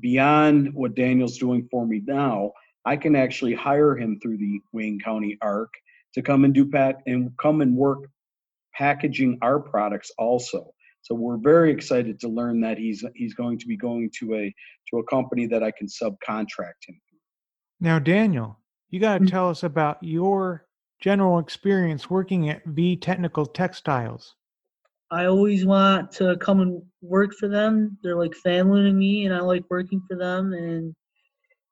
beyond 0.00 0.72
what 0.74 0.94
Daniel's 0.94 1.38
doing 1.38 1.68
for 1.70 1.86
me 1.86 2.02
now, 2.06 2.52
I 2.84 2.96
can 2.96 3.14
actually 3.16 3.54
hire 3.54 3.96
him 3.96 4.18
through 4.20 4.38
the 4.38 4.60
Wayne 4.72 4.98
County 4.98 5.38
ARC 5.42 5.72
to 6.14 6.22
come 6.22 6.44
and 6.44 6.54
do 6.54 6.68
pack 6.68 7.02
and 7.06 7.30
come 7.36 7.60
and 7.60 7.76
work 7.76 8.08
packaging 8.74 9.38
our 9.42 9.58
products 9.58 10.10
also. 10.18 10.72
So 11.06 11.14
we're 11.14 11.36
very 11.36 11.70
excited 11.70 12.18
to 12.18 12.28
learn 12.28 12.60
that 12.62 12.78
he's 12.78 13.04
he's 13.14 13.32
going 13.32 13.58
to 13.60 13.66
be 13.66 13.76
going 13.76 14.10
to 14.18 14.34
a 14.34 14.52
to 14.90 14.98
a 14.98 15.04
company 15.04 15.46
that 15.46 15.62
I 15.62 15.70
can 15.70 15.86
subcontract 15.86 16.82
him. 16.88 17.00
Now, 17.80 18.00
Daniel, 18.00 18.58
you 18.90 18.98
got 18.98 19.18
to 19.18 19.24
Mm. 19.24 19.30
tell 19.30 19.48
us 19.48 19.62
about 19.62 20.02
your 20.02 20.66
general 20.98 21.38
experience 21.38 22.10
working 22.10 22.48
at 22.50 22.64
V 22.64 22.96
Technical 22.96 23.46
Textiles. 23.46 24.34
I 25.12 25.26
always 25.26 25.64
want 25.64 26.10
to 26.12 26.36
come 26.38 26.60
and 26.60 26.82
work 27.02 27.34
for 27.34 27.46
them. 27.46 27.96
They're 28.02 28.16
like 28.16 28.34
family 28.34 28.82
to 28.82 28.92
me, 28.92 29.26
and 29.26 29.34
I 29.34 29.38
like 29.38 29.62
working 29.70 30.02
for 30.08 30.16
them. 30.16 30.54
And 30.54 30.92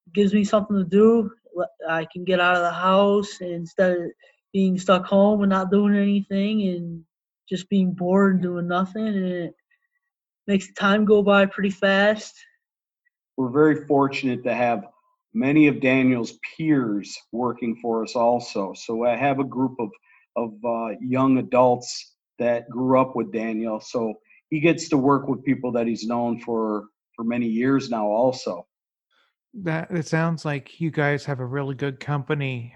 it 0.06 0.12
gives 0.12 0.32
me 0.32 0.44
something 0.44 0.76
to 0.76 0.84
do. 0.84 1.32
I 1.88 2.06
can 2.12 2.22
get 2.24 2.38
out 2.38 2.54
of 2.54 2.62
the 2.62 2.70
house 2.70 3.40
instead 3.40 3.96
of 3.96 4.02
being 4.52 4.78
stuck 4.78 5.04
home 5.04 5.42
and 5.42 5.50
not 5.50 5.72
doing 5.72 5.96
anything, 5.96 6.62
and 6.68 7.04
just 7.48 7.68
being 7.68 7.92
bored 7.92 8.34
and 8.34 8.42
doing 8.42 8.68
nothing. 8.68 9.06
And 9.06 9.26
it 9.26 9.54
makes 10.46 10.66
the 10.68 10.74
time 10.74 11.04
go 11.04 11.22
by 11.22 11.46
pretty 11.46 11.70
fast. 11.70 12.34
We're 13.36 13.50
very 13.50 13.86
fortunate 13.86 14.44
to 14.44 14.54
have 14.54 14.84
many 15.32 15.66
of 15.66 15.80
Daniel's 15.80 16.38
peers 16.56 17.16
working 17.32 17.76
for 17.82 18.02
us 18.04 18.14
also. 18.14 18.72
So 18.74 19.04
I 19.04 19.16
have 19.16 19.40
a 19.40 19.44
group 19.44 19.76
of 19.78 19.90
of 20.36 20.52
uh, 20.64 20.96
young 21.00 21.38
adults 21.38 22.16
that 22.40 22.68
grew 22.68 23.00
up 23.00 23.14
with 23.14 23.32
Daniel. 23.32 23.78
So 23.80 24.14
he 24.50 24.58
gets 24.60 24.88
to 24.88 24.96
work 24.96 25.28
with 25.28 25.44
people 25.44 25.70
that 25.72 25.86
he's 25.86 26.06
known 26.06 26.40
for 26.40 26.86
for 27.14 27.24
many 27.24 27.46
years 27.46 27.90
now. 27.90 28.06
Also, 28.06 28.66
That 29.54 29.90
it 29.90 30.06
sounds 30.06 30.44
like 30.44 30.80
you 30.80 30.90
guys 30.90 31.24
have 31.24 31.40
a 31.40 31.46
really 31.46 31.74
good 31.74 32.00
company. 32.00 32.74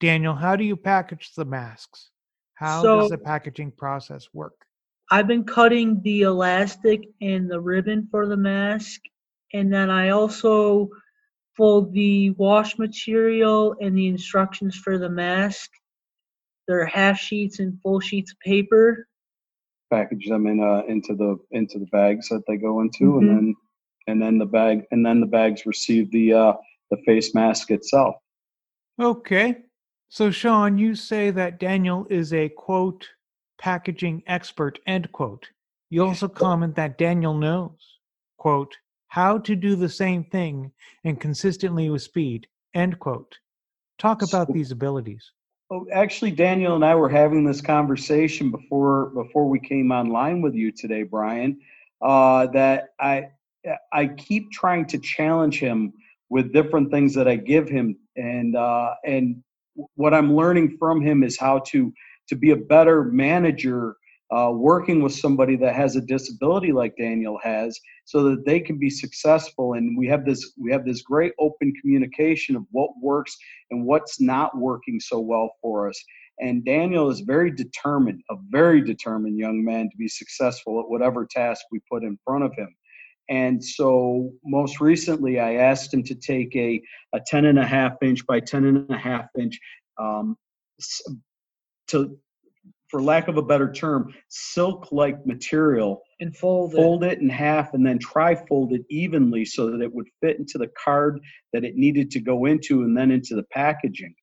Daniel, 0.00 0.34
how 0.34 0.56
do 0.56 0.64
you 0.64 0.76
package 0.76 1.32
the 1.34 1.44
masks? 1.44 2.10
How 2.54 2.82
does 2.82 3.10
the 3.10 3.18
packaging 3.18 3.72
process 3.72 4.28
work? 4.32 4.54
I've 5.10 5.26
been 5.26 5.44
cutting 5.44 6.00
the 6.02 6.22
elastic 6.22 7.08
and 7.20 7.50
the 7.50 7.60
ribbon 7.60 8.08
for 8.10 8.26
the 8.26 8.36
mask, 8.36 9.00
and 9.52 9.72
then 9.72 9.90
I 9.90 10.10
also 10.10 10.88
fold 11.56 11.92
the 11.92 12.30
wash 12.30 12.78
material 12.78 13.76
and 13.80 13.96
the 13.96 14.08
instructions 14.08 14.76
for 14.76 14.98
the 14.98 15.10
mask. 15.10 15.70
They're 16.66 16.86
half 16.86 17.18
sheets 17.18 17.58
and 17.58 17.78
full 17.82 18.00
sheets 18.00 18.32
of 18.32 18.40
paper. 18.40 19.06
package 19.90 20.26
them 20.28 20.46
in 20.46 20.60
uh, 20.60 20.82
into 20.88 21.14
the 21.14 21.36
into 21.52 21.78
the 21.78 21.86
bags 21.86 22.28
that 22.28 22.42
they 22.48 22.56
go 22.56 22.80
into, 22.80 23.04
Mhm. 23.04 23.18
and 23.18 23.28
then 23.28 23.54
and 24.06 24.22
then 24.22 24.38
the 24.38 24.46
bag 24.46 24.84
and 24.90 25.04
then 25.04 25.20
the 25.20 25.26
bags 25.26 25.66
receive 25.66 26.10
the 26.10 26.32
uh, 26.32 26.52
the 26.90 26.96
face 27.04 27.34
mask 27.34 27.70
itself. 27.70 28.16
Okay. 28.98 29.62
So, 30.08 30.30
Sean, 30.30 30.78
you 30.78 30.94
say 30.94 31.30
that 31.30 31.58
Daniel 31.58 32.06
is 32.08 32.32
a 32.32 32.48
quote 32.48 33.08
packaging 33.58 34.22
expert, 34.26 34.78
end 34.86 35.10
quote. 35.12 35.48
You 35.90 36.04
also 36.04 36.28
comment 36.28 36.74
that 36.76 36.98
Daniel 36.98 37.34
knows, 37.34 37.98
quote, 38.36 38.76
how 39.08 39.38
to 39.38 39.54
do 39.54 39.76
the 39.76 39.88
same 39.88 40.24
thing 40.24 40.72
and 41.04 41.20
consistently 41.20 41.88
with 41.88 42.02
speed, 42.02 42.46
end 42.74 42.98
quote. 42.98 43.38
Talk 43.98 44.22
about 44.22 44.48
So- 44.48 44.52
these 44.52 44.70
abilities. 44.72 45.30
Oh, 45.70 45.86
actually, 45.92 46.30
Daniel 46.30 46.74
and 46.74 46.84
I 46.84 46.94
were 46.94 47.08
having 47.08 47.44
this 47.44 47.60
conversation 47.60 48.50
before 48.50 49.06
before 49.10 49.48
we 49.48 49.58
came 49.58 49.92
online 49.92 50.42
with 50.42 50.54
you 50.54 50.70
today, 50.70 51.04
Brian. 51.04 51.58
Uh, 52.02 52.46
that 52.48 52.90
I 53.00 53.28
I 53.92 54.08
keep 54.08 54.50
trying 54.50 54.84
to 54.86 54.98
challenge 54.98 55.58
him 55.58 55.94
with 56.28 56.52
different 56.52 56.90
things 56.90 57.14
that 57.14 57.26
I 57.28 57.36
give 57.36 57.68
him, 57.68 57.96
and 58.16 58.56
uh, 58.56 58.94
and 59.04 59.42
what 59.94 60.14
I'm 60.14 60.34
learning 60.34 60.76
from 60.78 61.00
him 61.00 61.22
is 61.22 61.38
how 61.38 61.60
to 61.70 61.92
to 62.28 62.36
be 62.36 62.50
a 62.52 62.56
better 62.56 63.04
manager, 63.04 63.96
uh, 64.30 64.50
working 64.50 65.02
with 65.02 65.12
somebody 65.12 65.56
that 65.56 65.74
has 65.74 65.94
a 65.94 66.00
disability 66.00 66.72
like 66.72 66.96
Daniel 66.96 67.38
has, 67.42 67.78
so 68.06 68.22
that 68.24 68.46
they 68.46 68.60
can 68.60 68.78
be 68.78 68.88
successful. 68.88 69.74
And 69.74 69.96
we 69.98 70.06
have 70.08 70.24
this 70.24 70.52
we 70.58 70.72
have 70.72 70.84
this 70.84 71.02
great 71.02 71.32
open 71.38 71.72
communication 71.80 72.56
of 72.56 72.64
what 72.70 72.90
works 73.00 73.36
and 73.70 73.84
what's 73.84 74.20
not 74.20 74.56
working 74.56 75.00
so 75.00 75.20
well 75.20 75.50
for 75.60 75.88
us. 75.88 76.02
And 76.40 76.64
Daniel 76.64 77.10
is 77.10 77.20
very 77.20 77.50
determined, 77.50 78.22
a 78.30 78.34
very 78.50 78.80
determined 78.82 79.38
young 79.38 79.64
man 79.64 79.88
to 79.90 79.96
be 79.96 80.08
successful 80.08 80.80
at 80.80 80.88
whatever 80.88 81.26
task 81.30 81.64
we 81.70 81.80
put 81.90 82.02
in 82.02 82.18
front 82.24 82.44
of 82.44 82.52
him. 82.54 82.74
And 83.28 83.64
so 83.64 84.32
most 84.44 84.80
recently, 84.80 85.40
I 85.40 85.54
asked 85.54 85.92
him 85.92 86.02
to 86.04 86.14
take 86.14 86.54
a, 86.56 86.80
a 87.14 87.20
10 87.26 87.46
and 87.46 87.58
a 87.58 87.66
half 87.66 87.94
inch 88.02 88.26
by 88.26 88.40
10 88.40 88.64
and 88.64 88.90
a 88.90 88.98
half 88.98 89.26
inch, 89.38 89.58
um, 89.98 90.36
to, 91.88 92.18
for 92.88 93.02
lack 93.02 93.28
of 93.28 93.38
a 93.38 93.42
better 93.42 93.72
term, 93.72 94.12
silk 94.28 94.88
like 94.92 95.24
material 95.26 96.02
and 96.20 96.36
fold 96.36 96.72
it. 96.72 96.76
fold 96.76 97.04
it 97.04 97.20
in 97.20 97.28
half 97.28 97.74
and 97.74 97.84
then 97.84 97.98
tri-fold 97.98 98.72
it 98.72 98.82
evenly 98.88 99.44
so 99.44 99.70
that 99.70 99.80
it 99.80 99.92
would 99.92 100.06
fit 100.20 100.38
into 100.38 100.58
the 100.58 100.70
card 100.82 101.18
that 101.52 101.64
it 101.64 101.76
needed 101.76 102.10
to 102.10 102.20
go 102.20 102.44
into 102.44 102.82
and 102.82 102.96
then 102.96 103.10
into 103.10 103.34
the 103.34 103.42
packaging. 103.44 104.14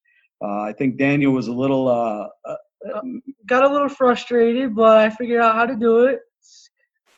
Uh, 0.43 0.61
I 0.61 0.73
think 0.73 0.97
Daniel 0.97 1.33
was 1.33 1.47
a 1.47 1.53
little 1.53 1.87
uh, 1.87 2.27
uh, 2.45 2.55
um, 2.95 3.21
Got 3.45 3.63
a 3.63 3.71
little 3.71 3.89
frustrated, 3.89 4.75
but 4.75 4.97
I 4.97 5.09
figured 5.09 5.41
out 5.41 5.55
how 5.55 5.65
to 5.65 5.75
do 5.75 6.05
it. 6.05 6.19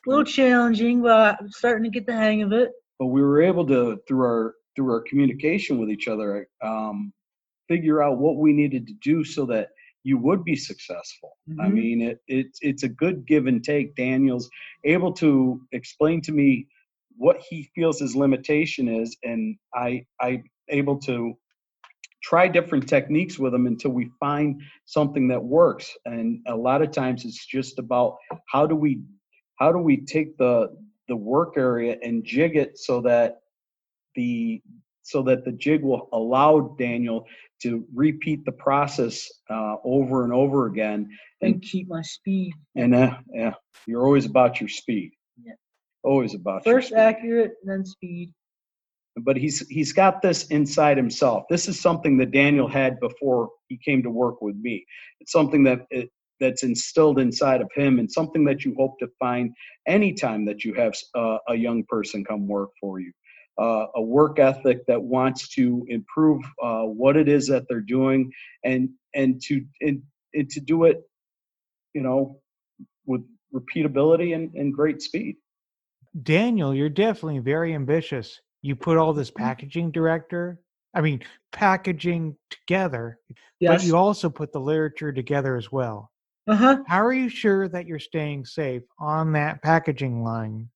A 0.06 0.10
little 0.10 0.26
challenging, 0.26 1.02
but 1.02 1.38
I'm 1.40 1.50
starting 1.52 1.84
to 1.86 1.90
get 1.90 2.06
the 2.06 2.14
hang 2.14 2.42
of 2.42 2.52
it. 2.52 2.72
but 3.00 3.08
we 3.08 3.22
were 3.22 3.42
able 3.42 3.66
to 3.68 4.00
through 4.08 4.24
our 4.24 4.56
through 4.76 4.92
our 4.92 5.02
communication 5.02 5.78
with 5.80 5.90
each 5.90 6.08
other 6.08 6.48
um, 6.64 7.14
figure 7.68 8.02
out 8.04 8.18
what 8.20 8.38
we 8.38 8.54
needed 8.54 8.88
to 8.88 8.94
do 9.02 9.24
so 9.24 9.46
that 9.46 9.70
you 10.04 10.18
would 10.18 10.44
be 10.44 10.56
successful. 10.56 11.32
I 11.60 11.68
Mhm. 11.70 11.74
mean, 11.74 12.02
it, 12.02 12.20
it's 12.28 12.60
it's 12.62 12.84
a 12.84 12.90
good 12.90 13.26
give 13.26 13.48
and 13.48 13.64
take. 13.64 13.96
Daniel's 13.96 14.50
able 14.84 15.14
to 15.14 15.62
explain 15.72 16.22
to 16.22 16.32
me 16.32 16.68
what 17.16 17.38
he 17.50 17.70
feels 17.76 18.00
his 18.00 18.16
limitation 18.16 18.88
is, 18.88 19.18
and 19.24 19.58
I 19.74 20.06
I 20.22 20.44
able 20.70 20.98
to 21.00 21.34
try 22.24 22.48
different 22.48 22.88
techniques 22.88 23.38
with 23.38 23.54
him 23.54 23.68
until 23.68 23.92
we 23.92 24.10
find 24.20 24.62
something 24.86 25.28
that 25.28 25.44
works. 25.44 25.92
And 26.06 26.40
a 26.48 26.56
lot 26.56 26.82
of 26.82 26.92
times 26.92 27.26
it's 27.26 27.46
just 27.46 27.80
about 27.80 28.18
how 28.50 28.66
do 28.66 28.76
we 28.76 29.02
how 29.64 29.72
do 29.72 29.80
we 29.80 29.98
take 29.98 30.38
the 30.38 30.76
the 31.08 31.16
work 31.16 31.54
area 31.56 31.96
and 32.04 32.26
jig 32.26 32.58
it 32.58 32.78
so 32.78 33.00
that 33.00 33.40
the 34.16 34.62
so 35.04 35.22
that 35.22 35.46
the 35.46 35.54
jig 35.54 35.82
will 35.84 36.10
allow 36.12 36.76
Daniel 36.78 37.26
to 37.62 37.86
repeat 37.94 38.44
the 38.44 38.52
process 38.52 39.30
uh, 39.50 39.76
over 39.86 40.26
and 40.26 40.34
over 40.34 40.66
again. 40.68 41.10
And 41.42 41.62
keep 41.62 41.88
my 41.88 42.02
speed. 42.02 42.54
And 42.76 42.94
uh, 42.94 43.18
yeah, 43.34 43.54
you're 43.86 44.06
always 44.06 44.26
about 44.26 44.60
your 44.60 44.70
speed. 44.70 45.12
Yeah. 45.42 45.54
Always 46.04 46.36
about 46.36 46.66
your 46.66 46.76
First 46.76 46.94
accurate, 46.94 47.54
then 47.64 47.86
speed. 47.86 48.34
but 49.28 49.38
he's 49.38 49.66
he's 49.68 49.94
got 49.94 50.22
this 50.22 50.48
inside 50.48 50.98
himself. 50.98 51.46
This 51.50 51.70
is 51.70 51.80
something 51.80 52.18
that 52.18 52.32
Daniel 52.32 52.68
had 52.68 53.00
before 53.00 53.50
he 53.70 53.78
came 53.78 54.04
to 54.04 54.10
work 54.10 54.42
with 54.42 54.58
me. 54.58 54.86
It's 55.22 55.32
something 55.32 55.64
that 55.64 55.86
it, 55.90 56.10
that's 56.40 56.64
instilled 56.64 57.20
inside 57.20 57.62
of 57.62 57.70
him, 57.76 58.00
and 58.00 58.12
something 58.12 58.44
that 58.46 58.66
you 58.66 58.76
hope 58.78 58.98
to 59.00 59.08
find 59.20 59.52
anytime 59.88 60.46
that 60.46 60.64
you 60.64 60.74
have 60.74 60.94
uh, 61.16 61.38
a 61.48 61.56
young 61.56 61.84
person 61.88 62.24
come 62.26 62.48
work 62.48 62.70
for 62.80 63.00
you. 63.00 63.12
Uh, 63.62 63.86
a 63.96 64.02
work 64.02 64.40
ethic 64.40 64.80
that 64.88 65.02
wants 65.02 65.48
to 65.50 65.86
improve 65.88 66.42
uh, 66.64 66.82
what 66.82 67.16
it 67.16 67.30
is 67.30 67.48
that 67.48 67.64
they're 67.70 67.82
doing, 67.82 68.32
and 68.64 68.90
and 69.14 69.42
to 69.44 69.64
and, 69.82 70.02
and 70.34 70.50
to 70.50 70.60
do 70.60 70.86
it, 70.86 71.02
you 71.94 72.02
know, 72.02 72.40
with 73.06 73.22
repeatability 73.54 74.36
and, 74.36 74.54
and 74.56 74.74
great 74.74 75.02
speed. 75.02 75.36
Daniel, 76.22 76.74
you're 76.74 76.90
definitely 76.90 77.40
very 77.40 77.74
ambitious. 77.74 78.40
You 78.62 78.76
put 78.76 78.98
all 78.98 79.14
this 79.14 79.32
packaging 79.32 79.92
director, 79.92 80.60
I 80.94 81.02
mean, 81.02 81.22
packaging 81.52 82.38
together, 82.50 83.20
yes. 83.60 83.82
but 83.82 83.88
you 83.88 83.98
also 83.98 84.30
put 84.30 84.52
the 84.52 84.60
literature 84.60 85.12
together 85.12 85.56
as 85.58 85.72
well. 85.72 86.12
Uh 86.48 86.56
huh. 86.56 86.78
How 86.88 87.06
are 87.06 87.14
you 87.14 87.30
sure 87.30 87.70
that 87.70 87.88
you're 87.88 88.00
staying 88.00 88.46
safe 88.46 88.84
on 89.00 89.32
that 89.34 89.62
packaging 89.62 90.24
line 90.24 90.70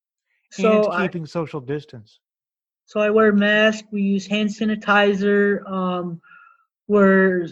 So 0.52 0.86
and 0.86 0.94
I, 0.94 1.08
keeping 1.08 1.26
social 1.26 1.60
distance? 1.60 2.20
so 2.86 3.02
I 3.02 3.10
wear 3.10 3.30
a 3.30 3.36
mask. 3.36 3.86
We 3.92 4.02
use 4.02 4.26
hand 4.26 4.50
sanitizer. 4.50 5.70
Um, 5.70 6.22
we're 6.88 7.48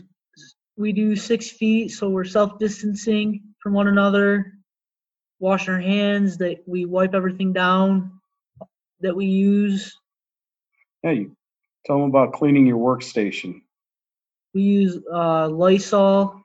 we 0.77 0.93
do 0.93 1.15
six 1.15 1.49
feet, 1.51 1.89
so 1.91 2.09
we're 2.09 2.23
self 2.23 2.57
distancing 2.57 3.41
from 3.59 3.73
one 3.73 3.87
another. 3.87 4.53
Wash 5.39 5.67
our 5.67 5.79
hands. 5.79 6.37
That 6.37 6.63
we 6.65 6.85
wipe 6.85 7.13
everything 7.13 7.51
down 7.51 8.11
that 9.01 9.13
we 9.13 9.25
use. 9.25 9.93
Yeah, 11.03 11.11
you 11.11 11.35
tell 11.85 11.99
them 11.99 12.09
about 12.09 12.31
cleaning 12.31 12.65
your 12.65 12.77
workstation. 12.77 13.61
We 14.53 14.61
use 14.61 14.97
uh, 15.13 15.49
Lysol 15.49 16.41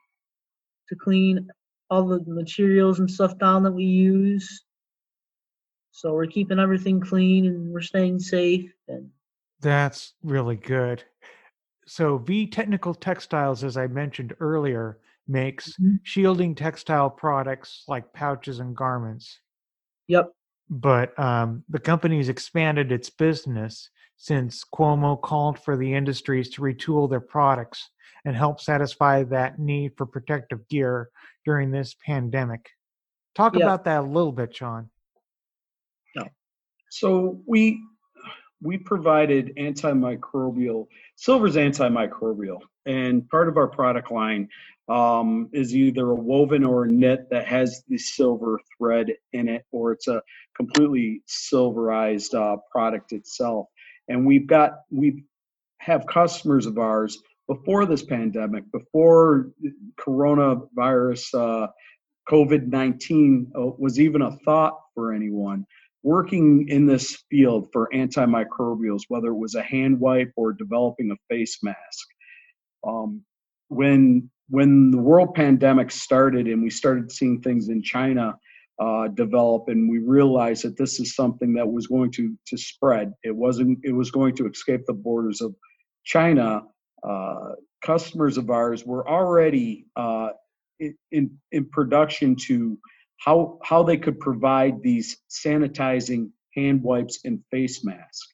to 0.89 0.97
clean 0.97 1.49
all 1.91 2.07
the 2.07 2.21
materials 2.27 3.01
and 3.01 3.11
stuff 3.11 3.37
down 3.39 3.63
that 3.65 3.73
we 3.73 3.85
use. 3.85 4.65
So 5.91 6.15
we're 6.15 6.27
keeping 6.27 6.59
everything 6.59 7.01
clean 7.01 7.47
and 7.47 7.71
we're 7.73 7.81
staying 7.81 8.21
safe. 8.21 8.73
And 8.89 9.11
That's 9.61 10.15
really 10.23 10.57
good. 10.57 11.03
So, 11.87 12.19
V 12.19 12.47
Technical 12.47 12.95
Textiles, 12.95 13.65
as 13.65 13.77
I 13.77 13.89
mentioned 13.89 14.35
earlier, 14.39 14.99
makes 15.27 15.77
Mhm. 15.79 15.99
shielding 16.05 16.55
textile 16.55 17.11
products 17.11 17.85
like 17.89 18.13
pouches 18.13 18.61
and 18.61 18.77
garments. 18.77 19.41
yep, 20.07 20.33
But 20.69 21.19
um, 21.19 21.65
the 21.69 21.81
company's 21.81 22.29
expanded 22.29 22.93
its 22.93 23.11
business 23.11 23.91
since 24.17 24.65
Cuomo 24.65 25.21
called 25.21 25.59
for 25.59 25.77
the 25.77 25.93
industries 25.95 26.49
to 26.51 26.63
retool 26.63 27.11
their 27.11 27.21
products 27.21 27.91
and 28.25 28.37
help 28.37 28.61
satisfy 28.61 29.23
that 29.25 29.59
need 29.59 29.97
for 29.97 30.07
protective 30.07 30.69
gear 30.69 31.11
during 31.45 31.71
this 31.71 31.95
pandemic. 32.05 32.71
Talk 33.35 33.55
Yep. 33.55 33.63
about 33.63 33.85
that 33.85 34.01
a 34.01 34.07
little 34.07 34.33
bit, 34.33 34.55
Sean. 34.55 34.91
So 36.91 37.41
we 37.47 37.83
we 38.63 38.77
provided 38.77 39.55
antimicrobial 39.57 40.87
silver's 41.17 41.57
antimicrobial, 41.57 42.61
and 42.85 43.27
part 43.31 43.49
of 43.49 43.57
our 43.57 43.69
product 43.69 44.11
line 44.11 44.49
um, 44.89 45.49
is 45.53 45.75
either 45.75 46.11
a 46.11 46.15
woven 46.15 46.65
or 46.65 46.85
a 46.85 46.89
knit 46.89 47.31
that 47.31 47.47
has 47.47 47.85
the 47.89 47.97
silver 47.97 48.61
thread 48.77 49.13
in 49.33 49.49
it, 49.49 49.65
or 49.71 49.93
it's 49.93 50.09
a 50.09 50.21
completely 50.57 51.23
silverized 51.27 52.35
uh, 52.35 52.57
product 52.71 53.13
itself. 53.13 53.69
And 54.09 54.27
we've 54.27 54.47
got 54.47 54.81
we've 54.91 55.23
have 55.79 56.07
customers 56.07 56.67
of 56.67 56.77
ours 56.77 57.23
before 57.51 57.85
this 57.85 58.05
pandemic, 58.05 58.63
before 58.71 59.51
coronavirus, 59.99 61.35
uh, 61.35 61.67
COVID 62.31 62.69
19 62.69 63.51
uh, 63.57 63.61
was 63.77 63.99
even 63.99 64.23
a 64.23 64.37
thought 64.45 64.79
for 64.95 65.13
anyone. 65.13 65.67
Working 66.05 66.69
in 66.69 66.87
this 66.87 67.25
field 67.29 67.69
for 67.73 67.91
antimicrobials, 67.93 69.03
whether 69.09 69.29
it 69.29 69.37
was 69.37 69.57
a 69.57 69.63
hand 69.63 69.99
wipe 69.99 70.33
or 70.37 70.53
developing 70.53 71.11
a 71.11 71.17
face 71.29 71.59
mask. 71.63 72.07
Um, 72.87 73.23
when 73.67 74.31
when 74.49 74.93
the 74.93 74.99
world 74.99 75.35
pandemic 75.35 75.91
started 75.91 76.47
and 76.47 76.63
we 76.63 76.71
started 76.71 77.11
seeing 77.11 77.41
things 77.41 77.69
in 77.69 77.83
China 77.83 78.37
uh, 78.81 79.09
develop, 79.09 79.65
and 79.67 79.91
we 79.91 79.99
realized 79.99 80.63
that 80.65 80.79
this 80.79 81.01
is 81.01 81.17
something 81.17 81.53
that 81.55 81.67
was 81.67 81.89
going 81.89 82.13
to 82.13 82.33
to 82.47 82.57
spread. 82.57 83.13
It 83.25 83.35
wasn't. 83.35 83.81
It 83.83 83.93
was 83.93 84.13
going 84.13 84.37
to 84.37 84.49
escape 84.49 84.83
the 84.87 84.95
borders 84.95 85.41
of 85.41 85.53
China. 86.05 86.63
Uh, 87.03 87.53
customers 87.83 88.37
of 88.39 88.51
ours 88.51 88.85
were 88.85 89.09
already 89.09 89.87
uh, 89.97 90.31
in 91.11 91.39
in 91.53 91.65
production 91.67 92.37
to 92.37 92.79
how 93.19 93.59
how 93.63 93.83
they 93.83 93.97
could 93.97 94.19
provide 94.19 94.83
these 94.83 95.19
sanitizing 95.31 96.31
hand 96.55 96.83
wipes 96.83 97.21
and 97.25 97.43
face 97.51 97.85
masks. 97.85 98.29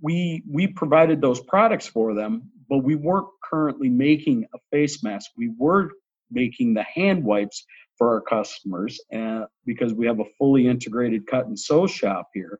We 0.00 0.42
we 0.50 0.66
provided 0.66 1.20
those 1.20 1.40
products 1.40 1.86
for 1.86 2.14
them, 2.14 2.50
but 2.68 2.78
we 2.78 2.94
weren't 2.94 3.28
currently 3.42 3.88
making 3.88 4.46
a 4.54 4.58
face 4.70 5.02
mask. 5.02 5.30
We 5.36 5.50
were 5.56 5.90
making 6.30 6.74
the 6.74 6.82
hand 6.82 7.24
wipes 7.24 7.64
for 7.98 8.14
our 8.14 8.20
customers 8.20 9.00
uh, 9.14 9.44
because 9.66 9.94
we 9.94 10.06
have 10.06 10.20
a 10.20 10.24
fully 10.38 10.66
integrated 10.66 11.26
cut 11.26 11.46
and 11.46 11.58
sew 11.58 11.86
shop 11.86 12.28
here. 12.34 12.58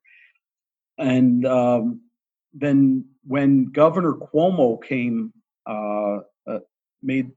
And 0.98 1.44
um, 1.46 2.02
then 2.52 3.04
when 3.24 3.66
Governor 3.66 4.14
Cuomo 4.14 4.82
came, 4.82 5.32
uh, 5.66 6.18
uh, 6.46 6.58
made 7.02 7.30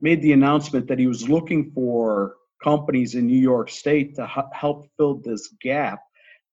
made 0.00 0.20
the 0.22 0.32
announcement 0.32 0.88
that 0.88 0.98
he 0.98 1.06
was 1.06 1.28
looking 1.28 1.70
for 1.70 2.34
companies 2.62 3.14
in 3.14 3.26
New 3.26 3.38
York 3.38 3.70
State 3.70 4.16
to 4.16 4.26
help 4.52 4.86
fill 4.96 5.20
this 5.24 5.54
gap 5.60 6.00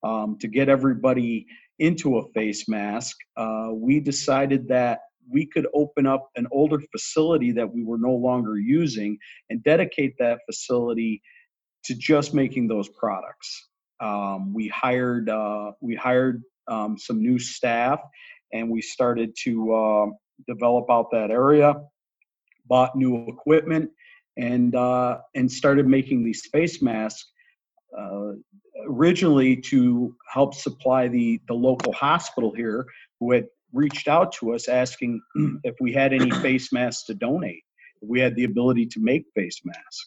um, 0.04 0.38
to 0.40 0.48
get 0.48 0.70
everybody 0.70 1.48
into 1.80 2.18
a 2.18 2.32
face 2.34 2.68
mask. 2.70 3.18
Uh, 3.36 3.70
we 3.74 4.00
decided 4.00 4.68
that 4.68 5.00
we 5.30 5.46
could 5.46 5.68
open 5.74 6.06
up 6.06 6.30
an 6.36 6.48
older 6.52 6.80
facility 6.92 7.52
that 7.52 7.74
we 7.74 7.84
were 7.84 7.98
no 7.98 8.14
longer 8.14 8.58
using 8.58 9.18
and 9.50 9.64
dedicate 9.64 10.14
that 10.20 10.40
facility 10.46 11.22
to 11.86 11.96
just 11.96 12.34
making 12.34 12.68
those 12.68 12.90
products. 12.90 13.70
Um, 14.00 14.54
we 14.54 14.68
hired 14.68 15.30
uh, 15.30 15.72
we 15.80 15.96
hired 15.96 16.44
um, 16.72 16.98
some 16.98 17.22
new 17.22 17.38
staff 17.38 18.00
and 18.54 18.70
we 18.70 18.82
started 18.82 19.36
to 19.44 19.74
uh, 19.74 20.06
develop 20.48 20.90
out 20.90 21.12
that 21.12 21.32
area. 21.32 21.76
Bought 22.68 22.96
new 22.96 23.28
equipment 23.28 23.90
and 24.38 24.76
uh, 24.76 25.20
and 25.36 25.52
started 25.52 25.88
making 25.88 26.24
these 26.24 26.48
face 26.52 26.82
masks 26.82 27.32
uh, 27.98 28.34
originally 28.88 29.58
to 29.58 30.16
help 30.32 30.56
supply 30.56 31.08
the 31.08 31.42
the 31.48 31.54
local 31.54 31.92
hospital 31.92 32.54
here 32.56 32.86
who 33.20 33.32
had 33.32 33.48
reached 33.74 34.08
out 34.08 34.32
to 34.34 34.54
us 34.54 34.68
asking 34.68 35.22
if 35.64 35.76
we 35.82 35.92
had 35.92 36.14
any 36.14 36.32
face 36.42 36.72
masks 36.72 37.06
to 37.06 37.14
donate. 37.14 37.64
If 38.02 38.10
we 38.10 38.20
had 38.20 38.36
the 38.36 38.46
ability 38.46 38.88
to 38.88 39.00
make 39.00 39.26
face 39.36 39.62
masks. 39.64 40.06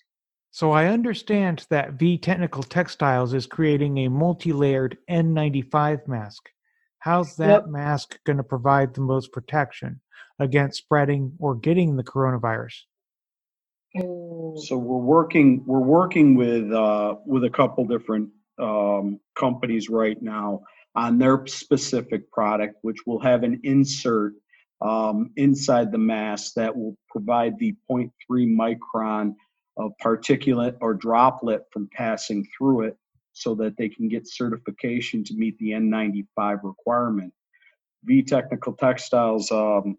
So 0.51 0.71
I 0.71 0.87
understand 0.87 1.67
that 1.71 1.95
V 1.95 2.17
Technical 2.17 2.63
Textiles 2.63 3.35
is 3.35 3.47
creating 3.47 3.99
a 3.99 4.09
multi-layered 4.09 4.97
N95 5.11 6.07
mask. 6.07 6.49
How's 7.05 7.37
that 7.37 7.51
yep. 7.51 7.67
mask 7.67 8.19
going 8.25 8.39
to 8.39 8.43
provide 8.43 8.95
the 8.95 9.03
most 9.03 9.31
protection 9.31 10.01
against 10.39 10.79
spreading 10.79 11.35
or 11.39 11.55
getting 11.55 11.97
the 11.97 12.03
coronavirus? 12.03 12.77
So 13.95 14.79
we're 14.79 15.05
working 15.05 15.63
we're 15.67 15.81
working 15.81 16.35
with 16.35 16.73
uh, 16.73 17.17
with 17.27 17.45
a 17.45 17.51
couple 17.51 17.85
different 17.85 18.31
um, 18.59 19.21
companies 19.35 19.91
right 19.91 20.17
now 20.23 20.63
on 20.95 21.19
their 21.19 21.47
specific 21.47 22.33
product, 22.33 22.77
which 22.81 22.97
will 23.05 23.21
have 23.21 23.43
an 23.43 23.61
insert 23.65 24.33
um, 24.81 25.31
inside 25.37 25.93
the 25.93 25.99
mask 25.99 26.55
that 26.55 26.75
will 26.75 26.97
provide 27.11 27.59
the 27.59 27.75
0.3 27.91 28.11
micron 28.31 29.35
of 29.77 29.93
particulate 30.03 30.79
or 30.81 30.95
droplet 30.95 31.65
from 31.71 31.87
passing 31.95 32.49
through 32.57 32.85
it 32.87 32.97
so 33.35 33.55
that 33.57 33.77
they 33.77 33.89
can 33.89 34.09
get 34.09 34.27
certification 34.27 35.23
to 35.25 35.35
meet 35.35 35.59
the 35.59 35.73
N95 35.73 36.61
requirement. 36.63 37.33
V 38.05 38.23
Technical 38.23 38.73
Textiles 38.73 39.51
um, 39.51 39.99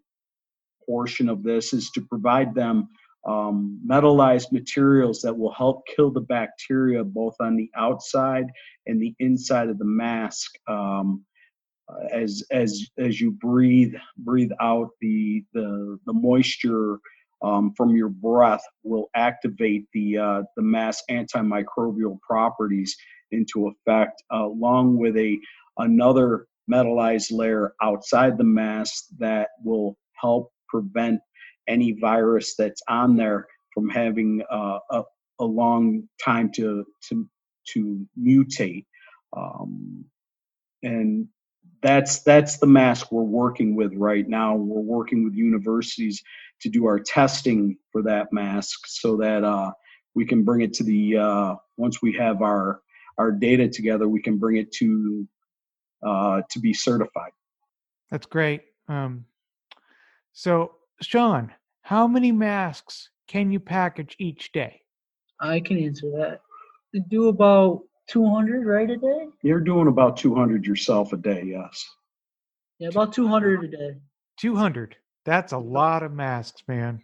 portion 0.84 1.28
of 1.28 1.42
this 1.42 1.72
is 1.72 1.90
to 1.90 2.00
provide 2.00 2.54
them 2.54 2.88
um, 3.26 3.80
metallized 3.86 4.52
materials 4.52 5.20
that 5.22 5.36
will 5.36 5.52
help 5.52 5.82
kill 5.94 6.10
the 6.10 6.20
bacteria 6.20 7.02
both 7.02 7.34
on 7.40 7.56
the 7.56 7.68
outside 7.76 8.46
and 8.86 9.02
the 9.02 9.14
inside 9.18 9.68
of 9.68 9.78
the 9.78 9.84
mask 9.84 10.52
um, 10.68 11.24
as 12.12 12.44
as 12.50 12.88
as 12.98 13.20
you 13.20 13.32
breathe 13.32 13.94
breathe 14.18 14.52
out 14.60 14.90
the 15.00 15.44
the, 15.54 15.98
the 16.06 16.12
moisture 16.12 16.98
um, 17.42 17.72
from 17.76 17.94
your 17.94 18.08
breath 18.08 18.62
will 18.82 19.08
activate 19.14 19.86
the 19.92 20.18
uh, 20.18 20.42
the 20.56 20.62
mask 20.62 21.04
antimicrobial 21.10 22.20
properties 22.20 22.96
into 23.32 23.68
effect 23.68 24.22
along 24.30 24.96
with 24.96 25.16
a 25.16 25.38
another 25.78 26.46
metallized 26.70 27.30
layer 27.30 27.74
outside 27.82 28.36
the 28.36 28.44
mask 28.44 29.04
that 29.18 29.48
will 29.64 29.96
help 30.20 30.50
prevent 30.68 31.20
any 31.68 31.92
virus 31.92 32.54
that's 32.56 32.82
on 32.88 33.16
there 33.16 33.46
from 33.72 33.88
having 33.88 34.42
uh, 34.50 34.78
a, 34.90 35.02
a 35.40 35.44
long 35.44 36.08
time 36.24 36.50
to 36.52 36.84
to 37.08 37.28
to 37.72 38.06
mutate. 38.18 38.86
Um, 39.36 40.04
and 40.82 41.28
that's 41.82 42.22
that's 42.22 42.58
the 42.58 42.66
mask 42.66 43.12
we're 43.12 43.22
working 43.22 43.76
with 43.76 43.92
right 43.94 44.26
now. 44.28 44.56
We're 44.56 44.80
working 44.80 45.24
with 45.24 45.34
universities 45.34 46.22
to 46.62 46.68
do 46.68 46.86
our 46.86 46.98
testing 46.98 47.76
for 47.92 48.02
that 48.02 48.32
mask 48.32 48.86
so 48.86 49.16
that 49.18 49.44
uh, 49.44 49.72
we 50.14 50.24
can 50.24 50.42
bring 50.42 50.62
it 50.62 50.72
to 50.74 50.84
the 50.84 51.16
uh, 51.16 51.54
once 51.76 52.00
we 52.00 52.12
have 52.14 52.40
our 52.42 52.80
our 53.18 53.32
data 53.32 53.68
together, 53.68 54.08
we 54.08 54.20
can 54.20 54.38
bring 54.38 54.56
it 54.56 54.72
to 54.72 55.26
uh, 56.06 56.42
to 56.50 56.58
be 56.60 56.72
certified. 56.72 57.32
That's 58.10 58.26
great. 58.26 58.62
Um, 58.88 59.24
so 60.32 60.72
Sean, 61.02 61.52
how 61.82 62.06
many 62.06 62.32
masks 62.32 63.10
can 63.28 63.50
you 63.50 63.60
package 63.60 64.16
each 64.18 64.52
day? 64.52 64.80
I 65.40 65.60
can 65.60 65.78
answer 65.78 66.10
that. 66.12 66.40
I 66.94 67.00
do 67.08 67.28
about 67.28 67.82
200, 68.08 68.66
right, 68.66 68.88
a 68.88 68.96
day? 68.96 69.28
You're 69.42 69.60
doing 69.60 69.88
about 69.88 70.16
200 70.16 70.64
yourself 70.64 71.12
a 71.12 71.16
day, 71.16 71.42
yes. 71.44 71.84
Yeah, 72.78 72.88
about 72.88 73.12
200 73.12 73.64
a 73.64 73.68
day. 73.68 73.96
200. 74.38 74.96
That's 75.24 75.52
a 75.52 75.58
lot 75.58 76.02
of 76.02 76.12
masks, 76.12 76.62
man. 76.68 77.02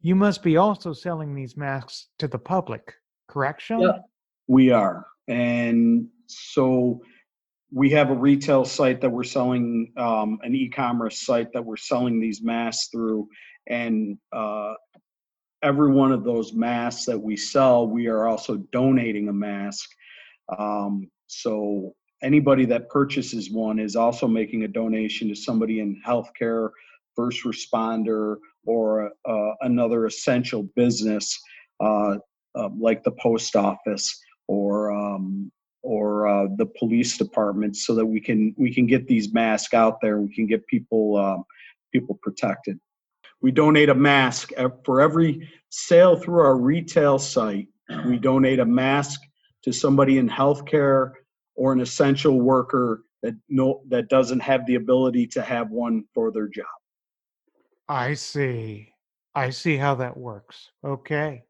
You 0.00 0.14
must 0.14 0.42
be 0.42 0.58
also 0.58 0.92
selling 0.92 1.34
these 1.34 1.56
masks 1.56 2.08
to 2.18 2.28
the 2.28 2.38
public, 2.38 2.94
correct, 3.28 3.62
Sean? 3.62 3.80
Yeah. 3.80 3.98
We 4.46 4.70
are. 4.70 5.06
And 5.28 6.08
so 6.26 7.00
we 7.72 7.90
have 7.90 8.10
a 8.10 8.14
retail 8.14 8.64
site 8.64 9.00
that 9.00 9.10
we're 9.10 9.24
selling 9.24 9.92
um, 9.96 10.38
an 10.42 10.54
e-commerce 10.54 11.24
site 11.24 11.52
that 11.52 11.64
we're 11.64 11.76
selling 11.76 12.20
these 12.20 12.42
masks 12.42 12.88
through. 12.88 13.28
And 13.68 14.18
uh, 14.32 14.74
every 15.62 15.90
one 15.90 16.12
of 16.12 16.24
those 16.24 16.52
masks 16.52 17.06
that 17.06 17.18
we 17.18 17.36
sell 17.36 17.88
we 17.88 18.06
are 18.06 18.26
also 18.26 18.58
donating 18.70 19.28
a 19.28 19.32
mask. 19.32 19.88
Um, 20.56 21.10
so 21.26 21.94
anybody 22.22 22.64
that 22.66 22.90
purchases 22.90 23.50
one 23.50 23.78
is 23.78 23.96
also 23.96 24.28
making 24.28 24.64
a 24.64 24.68
donation 24.68 25.28
to 25.28 25.34
somebody 25.34 25.80
in 25.80 26.00
healthcare 26.06 26.68
first 27.16 27.44
responder 27.44 28.36
or 28.66 29.10
uh, 29.28 29.50
another 29.62 30.06
essential 30.06 30.64
business 30.76 31.38
uh, 31.80 32.16
like 32.78 33.02
the 33.02 33.12
post 33.20 33.56
office 33.56 34.20
or 34.48 34.83
um, 35.14 35.50
or 35.82 36.26
uh, 36.26 36.48
the 36.56 36.66
police 36.66 37.18
department 37.18 37.76
so 37.76 37.94
that 37.94 38.06
we 38.06 38.20
can 38.20 38.54
we 38.56 38.72
can 38.72 38.86
get 38.86 39.06
these 39.06 39.32
masks 39.32 39.74
out 39.74 40.00
there. 40.00 40.20
We 40.20 40.34
can 40.34 40.46
get 40.46 40.66
people 40.66 41.16
uh, 41.16 41.42
people 41.92 42.18
protected. 42.22 42.78
We 43.42 43.50
donate 43.50 43.90
a 43.90 43.94
mask 43.94 44.52
for 44.84 45.00
every 45.00 45.48
sale 45.68 46.16
through 46.16 46.40
our 46.40 46.56
retail 46.56 47.18
site. 47.18 47.68
We 48.06 48.18
donate 48.18 48.60
a 48.60 48.64
mask 48.64 49.20
to 49.64 49.72
somebody 49.72 50.16
in 50.16 50.28
healthcare 50.28 51.12
or 51.54 51.72
an 51.72 51.80
essential 51.80 52.40
worker 52.40 53.02
that 53.22 53.34
no 53.48 53.82
that 53.88 54.08
doesn't 54.08 54.40
have 54.40 54.64
the 54.66 54.76
ability 54.76 55.26
to 55.28 55.42
have 55.42 55.70
one 55.70 56.04
for 56.14 56.32
their 56.32 56.48
job. 56.48 56.64
I 57.88 58.14
see. 58.14 58.94
I 59.34 59.50
see 59.50 59.76
how 59.76 59.96
that 59.96 60.16
works. 60.16 60.70
Okay. 60.84 61.42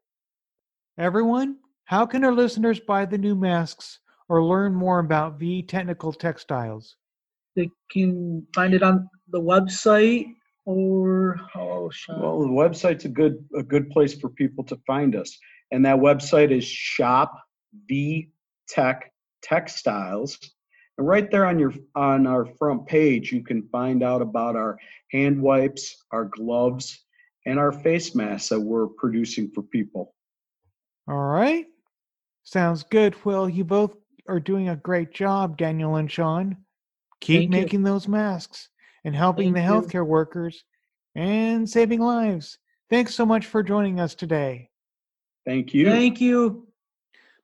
Everyone 0.97 1.57
how 1.85 2.05
can 2.05 2.23
our 2.23 2.33
listeners 2.33 2.79
buy 2.79 3.05
the 3.05 3.17
new 3.17 3.35
masks 3.35 3.99
or 4.27 4.43
learn 4.43 4.73
more 4.73 4.99
about 4.99 5.39
V 5.39 5.61
Technical 5.61 6.11
Textiles? 6.11 6.95
They 7.55 7.69
can 7.91 8.45
find 8.53 8.73
it 8.73 8.81
on 8.81 9.07
the 9.29 9.39
website 9.39 10.33
or 10.65 11.37
oh, 11.39 11.45
how 11.53 11.89
shall 11.91 12.19
Well, 12.19 12.41
the 12.41 12.47
website's 12.47 13.05
a 13.05 13.09
good, 13.09 13.45
a 13.55 13.61
good 13.61 13.91
place 13.91 14.15
for 14.15 14.29
people 14.29 14.63
to 14.65 14.77
find 14.87 15.15
us. 15.15 15.37
And 15.71 15.85
that 15.85 15.97
website 15.97 16.51
is 16.51 16.65
shop 16.65 17.39
v 17.87 18.29
tech 18.67 19.11
textiles. 19.43 20.39
And 20.97 21.07
right 21.07 21.29
there 21.29 21.45
on 21.45 21.59
your, 21.59 21.73
on 21.93 22.25
our 22.25 22.45
front 22.57 22.87
page, 22.87 23.31
you 23.31 23.43
can 23.43 23.67
find 23.71 24.01
out 24.01 24.23
about 24.23 24.55
our 24.55 24.79
hand 25.11 25.39
wipes, 25.39 26.03
our 26.11 26.25
gloves, 26.25 27.05
and 27.45 27.59
our 27.59 27.71
face 27.71 28.15
masks 28.15 28.49
that 28.49 28.59
we're 28.59 28.87
producing 28.87 29.51
for 29.53 29.61
people. 29.61 30.15
All 31.07 31.15
right. 31.15 31.65
Sounds 32.45 32.83
good. 32.83 33.15
Well, 33.25 33.49
you 33.49 33.65
both 33.65 33.95
are 34.27 34.39
doing 34.39 34.69
a 34.69 34.75
great 34.75 35.11
job, 35.11 35.57
Daniel 35.57 35.95
and 35.95 36.09
Sean. 36.09 36.57
Keep 37.19 37.39
Thank 37.39 37.53
you. 37.53 37.61
making 37.61 37.83
those 37.83 38.07
masks 38.07 38.69
and 39.03 39.15
helping 39.15 39.53
Thank 39.53 39.67
the 39.67 39.73
you. 39.73 39.81
healthcare 39.81 40.07
workers 40.07 40.63
and 41.15 41.67
saving 41.69 42.01
lives. 42.01 42.59
Thanks 42.89 43.15
so 43.15 43.25
much 43.25 43.47
for 43.47 43.63
joining 43.63 43.99
us 43.99 44.13
today. 44.13 44.69
Thank 45.45 45.73
you. 45.73 45.85
Thank 45.87 46.21
you. 46.21 46.67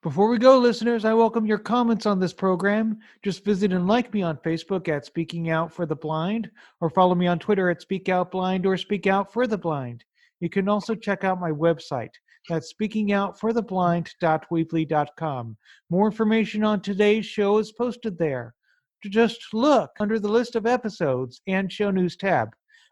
Before 0.04 0.30
we 0.30 0.38
go, 0.38 0.58
listeners, 0.58 1.06
I 1.06 1.14
welcome 1.14 1.46
your 1.46 1.60
comments 1.60 2.06
on 2.06 2.20
this 2.20 2.34
program. 2.34 3.00
Just 3.24 3.46
visit 3.46 3.72
and 3.72 3.88
like 3.88 4.14
me 4.14 4.22
on 4.24 4.38
Facebook 4.38 4.88
at 4.88 5.06
Speaking 5.06 5.50
Out 5.50 5.72
for 5.72 5.86
the 5.86 5.96
Blind, 5.96 6.50
or 6.80 6.90
follow 6.90 7.16
me 7.16 7.28
on 7.28 7.38
Twitter 7.38 7.70
at 7.70 7.82
Speak 7.82 8.10
Out 8.10 8.32
Blind 8.32 8.66
or 8.66 8.78
Speak 8.78 9.06
Out 9.08 9.32
for 9.32 9.46
the 9.46 9.58
Blind. 9.58 10.04
You 10.40 10.50
can 10.50 10.68
also 10.68 10.96
check 10.96 11.24
out 11.24 11.40
my 11.40 11.52
website. 11.52 12.14
That's 12.50 12.74
speakingoutfortheblind.weebly.com. 12.74 15.58
More 15.90 16.08
information 16.08 16.64
on 16.64 16.82
today's 16.82 17.26
show 17.26 17.58
is 17.60 17.72
posted 17.72 18.18
there. 18.18 18.56
To 19.04 19.10
just 19.10 19.54
look 19.54 19.92
under 20.00 20.20
the 20.20 20.30
list 20.30 20.56
of 20.56 20.68
episodes 20.68 21.42
and 21.48 21.72
show 21.72 21.90
news 21.90 22.16
tab. 22.16 22.50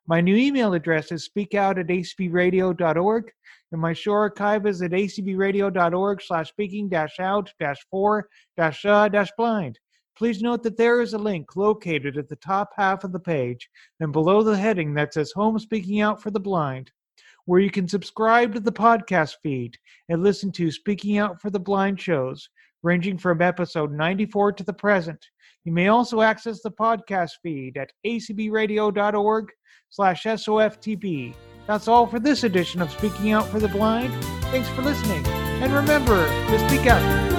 My 0.07 0.21
new 0.21 0.35
email 0.35 0.73
address 0.73 1.11
is 1.11 1.29
speakout 1.29 1.79
at 1.79 1.85
acbradio.org, 1.85 3.31
and 3.71 3.79
my 3.79 3.93
show 3.93 4.13
archive 4.13 4.65
is 4.65 4.81
at 4.81 4.89
acbradio.org 4.89 6.21
slash 6.23 6.49
speaking 6.49 6.89
dash 6.89 7.19
out 7.19 7.53
dash 7.59 7.77
four 7.91 8.27
dash 8.57 8.83
uh 8.85 9.07
dash 9.07 9.29
blind. 9.37 9.77
Please 10.17 10.41
note 10.41 10.63
that 10.63 10.77
there 10.77 10.99
is 11.01 11.13
a 11.13 11.19
link 11.19 11.55
located 11.55 12.17
at 12.17 12.27
the 12.27 12.35
top 12.37 12.71
half 12.75 13.03
of 13.03 13.11
the 13.11 13.19
page 13.19 13.69
and 13.99 14.11
below 14.11 14.41
the 14.41 14.57
heading 14.57 14.95
that 14.95 15.13
says 15.13 15.31
Home 15.33 15.59
Speaking 15.59 16.01
Out 16.01 16.19
for 16.21 16.31
the 16.31 16.39
Blind, 16.39 16.91
where 17.49 17.59
you 17.59 17.71
can 17.71 17.87
subscribe 17.87 18.53
to 18.53 18.59
the 18.59 18.71
podcast 18.71 19.37
feed 19.41 19.75
and 20.07 20.21
listen 20.21 20.51
to 20.51 20.69
Speaking 20.69 21.17
Out 21.17 21.41
for 21.41 21.49
the 21.49 21.59
Blind 21.59 21.99
shows, 21.99 22.47
ranging 22.83 23.17
from 23.17 23.41
episode 23.41 23.91
94 23.91 24.51
to 24.51 24.63
the 24.63 24.71
present. 24.71 25.17
You 25.65 25.71
may 25.71 25.87
also 25.87 26.21
access 26.21 26.61
the 26.61 26.69
podcast 26.69 27.31
feed 27.41 27.75
at 27.75 27.91
acbradio.org 28.05 29.47
slash 29.89 30.25
SOFTB. 30.25 31.33
That's 31.65 31.87
all 31.87 32.05
for 32.05 32.19
this 32.19 32.43
edition 32.43 32.83
of 32.83 32.91
Speaking 32.91 33.31
Out 33.31 33.47
for 33.47 33.59
the 33.59 33.67
Blind. 33.67 34.13
Thanks 34.51 34.69
for 34.69 34.83
listening. 34.83 35.25
And 35.25 35.73
remember 35.73 36.27
to 36.27 36.69
speak 36.69 36.85
out. 36.85 37.38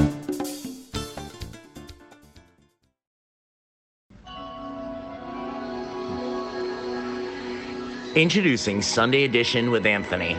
Introducing 8.15 8.81
Sunday 8.81 9.23
Edition 9.23 9.71
with 9.71 9.85
Anthony, 9.85 10.35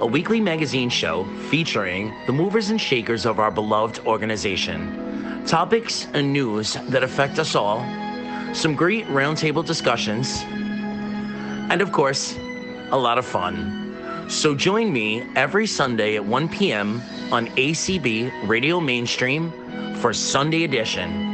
a 0.00 0.06
weekly 0.06 0.40
magazine 0.40 0.88
show 0.88 1.22
featuring 1.48 2.12
the 2.26 2.32
movers 2.32 2.70
and 2.70 2.80
shakers 2.80 3.24
of 3.24 3.38
our 3.38 3.52
beloved 3.52 4.00
organization, 4.04 5.44
topics 5.46 6.08
and 6.12 6.32
news 6.32 6.72
that 6.88 7.04
affect 7.04 7.38
us 7.38 7.54
all, 7.54 7.78
some 8.52 8.74
great 8.74 9.06
roundtable 9.06 9.64
discussions, 9.64 10.42
and 11.70 11.80
of 11.80 11.92
course, 11.92 12.36
a 12.90 12.98
lot 12.98 13.16
of 13.16 13.24
fun. 13.24 14.26
So 14.28 14.52
join 14.52 14.92
me 14.92 15.22
every 15.36 15.68
Sunday 15.68 16.16
at 16.16 16.24
1 16.24 16.48
p.m. 16.48 17.00
on 17.30 17.46
ACB 17.50 18.48
Radio 18.48 18.80
Mainstream 18.80 19.52
for 19.98 20.12
Sunday 20.12 20.64
Edition. 20.64 21.25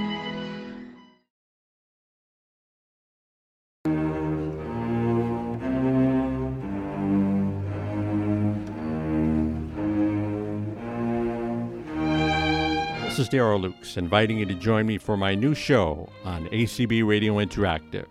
Daryl 13.32 13.62
Lukes, 13.62 13.96
inviting 13.96 14.36
you 14.36 14.44
to 14.44 14.54
join 14.54 14.84
me 14.84 14.98
for 14.98 15.16
my 15.16 15.34
new 15.34 15.54
show 15.54 16.06
on 16.22 16.48
ACB 16.48 17.02
Radio 17.06 17.36
Interactive. 17.36 18.04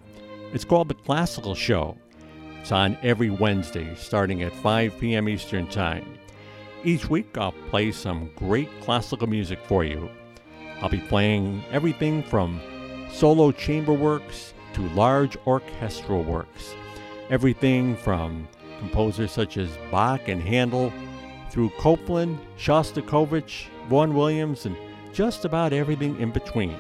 It's 0.52 0.66
called 0.66 0.88
The 0.88 0.96
Classical 0.96 1.54
Show. 1.54 1.96
It's 2.60 2.72
on 2.72 2.98
every 3.04 3.30
Wednesday, 3.30 3.94
starting 3.94 4.42
at 4.42 4.52
5 4.52 4.98
p.m. 5.00 5.30
Eastern 5.30 5.68
Time. 5.68 6.18
Each 6.84 7.08
week, 7.08 7.38
I'll 7.38 7.52
play 7.70 7.92
some 7.92 8.32
great 8.36 8.68
classical 8.82 9.28
music 9.28 9.60
for 9.68 9.84
you. 9.84 10.10
I'll 10.82 10.90
be 10.90 11.02
playing 11.02 11.64
everything 11.70 12.24
from 12.24 12.60
solo 13.12 13.52
chamber 13.52 13.94
works 13.94 14.56
to 14.74 14.90
large 14.90 15.38
orchestral 15.46 16.24
works. 16.24 16.74
Everything 17.30 17.96
from 17.96 18.48
composers 18.80 19.32
such 19.32 19.58
as 19.58 19.70
Bach 19.92 20.28
and 20.28 20.42
Handel 20.42 20.92
through 21.52 21.70
Copland, 21.78 22.40
Shostakovich, 22.58 23.68
Vaughan 23.88 24.16
Williams, 24.16 24.66
and 24.66 24.76
just 25.14 25.46
about 25.46 25.74
everything 25.74 26.20
in 26.20 26.32
between. 26.32 26.76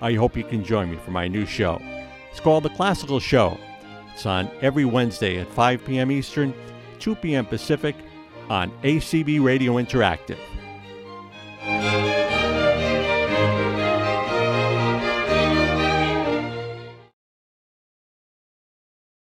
I 0.00 0.14
hope 0.14 0.36
you 0.36 0.44
can 0.44 0.64
join 0.64 0.90
me 0.90 0.96
for 0.96 1.10
my 1.10 1.28
new 1.28 1.46
show. 1.46 1.80
It's 2.30 2.40
called 2.40 2.64
The 2.64 2.70
Classical 2.70 3.20
Show. 3.20 3.58
It's 4.12 4.26
on 4.26 4.50
every 4.60 4.84
Wednesday 4.84 5.38
at 5.38 5.48
5 5.48 5.84
p.m. 5.84 6.10
Eastern, 6.10 6.54
2 6.98 7.14
p.m. 7.16 7.46
Pacific 7.46 7.96
on 8.48 8.70
ACB 8.82 9.42
Radio 9.42 9.74
Interactive. 9.74 10.38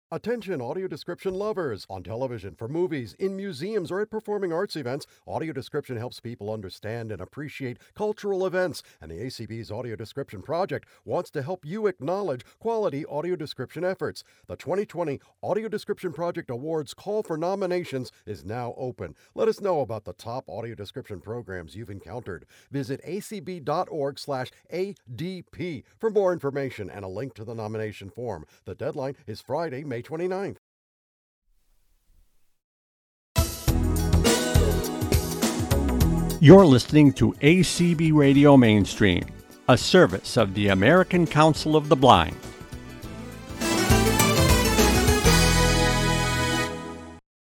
Attention 0.10 0.62
audio 0.62 0.88
description 0.88 1.34
lovers! 1.34 1.86
On 1.90 2.02
television, 2.02 2.56
for 2.56 2.70
movies, 2.70 3.14
in 3.20 3.36
museums, 3.36 3.92
or 3.92 4.00
at 4.00 4.10
performing 4.10 4.54
arts 4.54 4.78
events, 4.78 5.06
audio 5.28 5.52
description 5.52 5.98
helps 5.98 6.22
people 6.22 6.50
understand 6.50 7.12
and 7.12 7.20
appreciate 7.20 7.78
cultural 7.94 8.46
events, 8.46 8.82
and 9.02 9.12
the 9.12 9.16
ACB's 9.16 9.70
Audio 9.70 9.98
Description 9.98 10.42
Project 10.42 10.88
wants 11.04 11.30
to 11.32 11.42
help 11.42 11.66
you 11.66 11.88
acknowledge 11.88 12.46
quality 12.58 13.06
audio 13.08 13.36
description 13.36 13.84
efforts. 13.84 14.24
The 14.48 14.56
2020 14.56 15.20
Audio 15.44 15.68
Description 15.68 16.14
Project 16.14 16.50
Awards 16.50 16.94
call 16.94 17.22
for 17.22 17.36
nominations 17.36 18.14
is 18.26 18.46
now 18.46 18.76
open. 18.78 19.14
Let 19.36 19.50
us 19.50 19.60
know 19.60 19.82
about 19.82 20.06
the 20.06 20.14
top 20.14 20.48
audio 20.48 20.74
description 20.74 21.20
programs 21.20 21.76
you've 21.76 21.90
encountered. 21.90 22.46
Visit 22.72 23.04
acb.org 23.06 24.20
slash 24.20 24.52
ADP 24.74 25.84
for 26.00 26.10
more 26.10 26.32
information 26.32 26.90
and 26.90 27.04
a 27.04 27.10
link 27.10 27.34
to 27.34 27.44
the 27.44 27.54
nomination 27.54 28.10
form. 28.10 28.46
The 28.64 28.74
deadline 28.74 29.18
is 29.28 29.42
Friday, 29.42 29.84
May 29.98 30.04
29th. 30.04 30.58
You're 36.40 36.66
listening 36.68 37.14
to 37.14 37.34
ACB 37.42 38.14
Radio 38.14 38.56
Mainstream, 38.58 39.26
a 39.68 39.76
service 39.76 40.38
of 40.38 40.54
the 40.54 40.68
American 40.68 41.26
Council 41.26 41.76
of 41.76 41.90
the 41.90 41.96
Blind. 41.96 42.38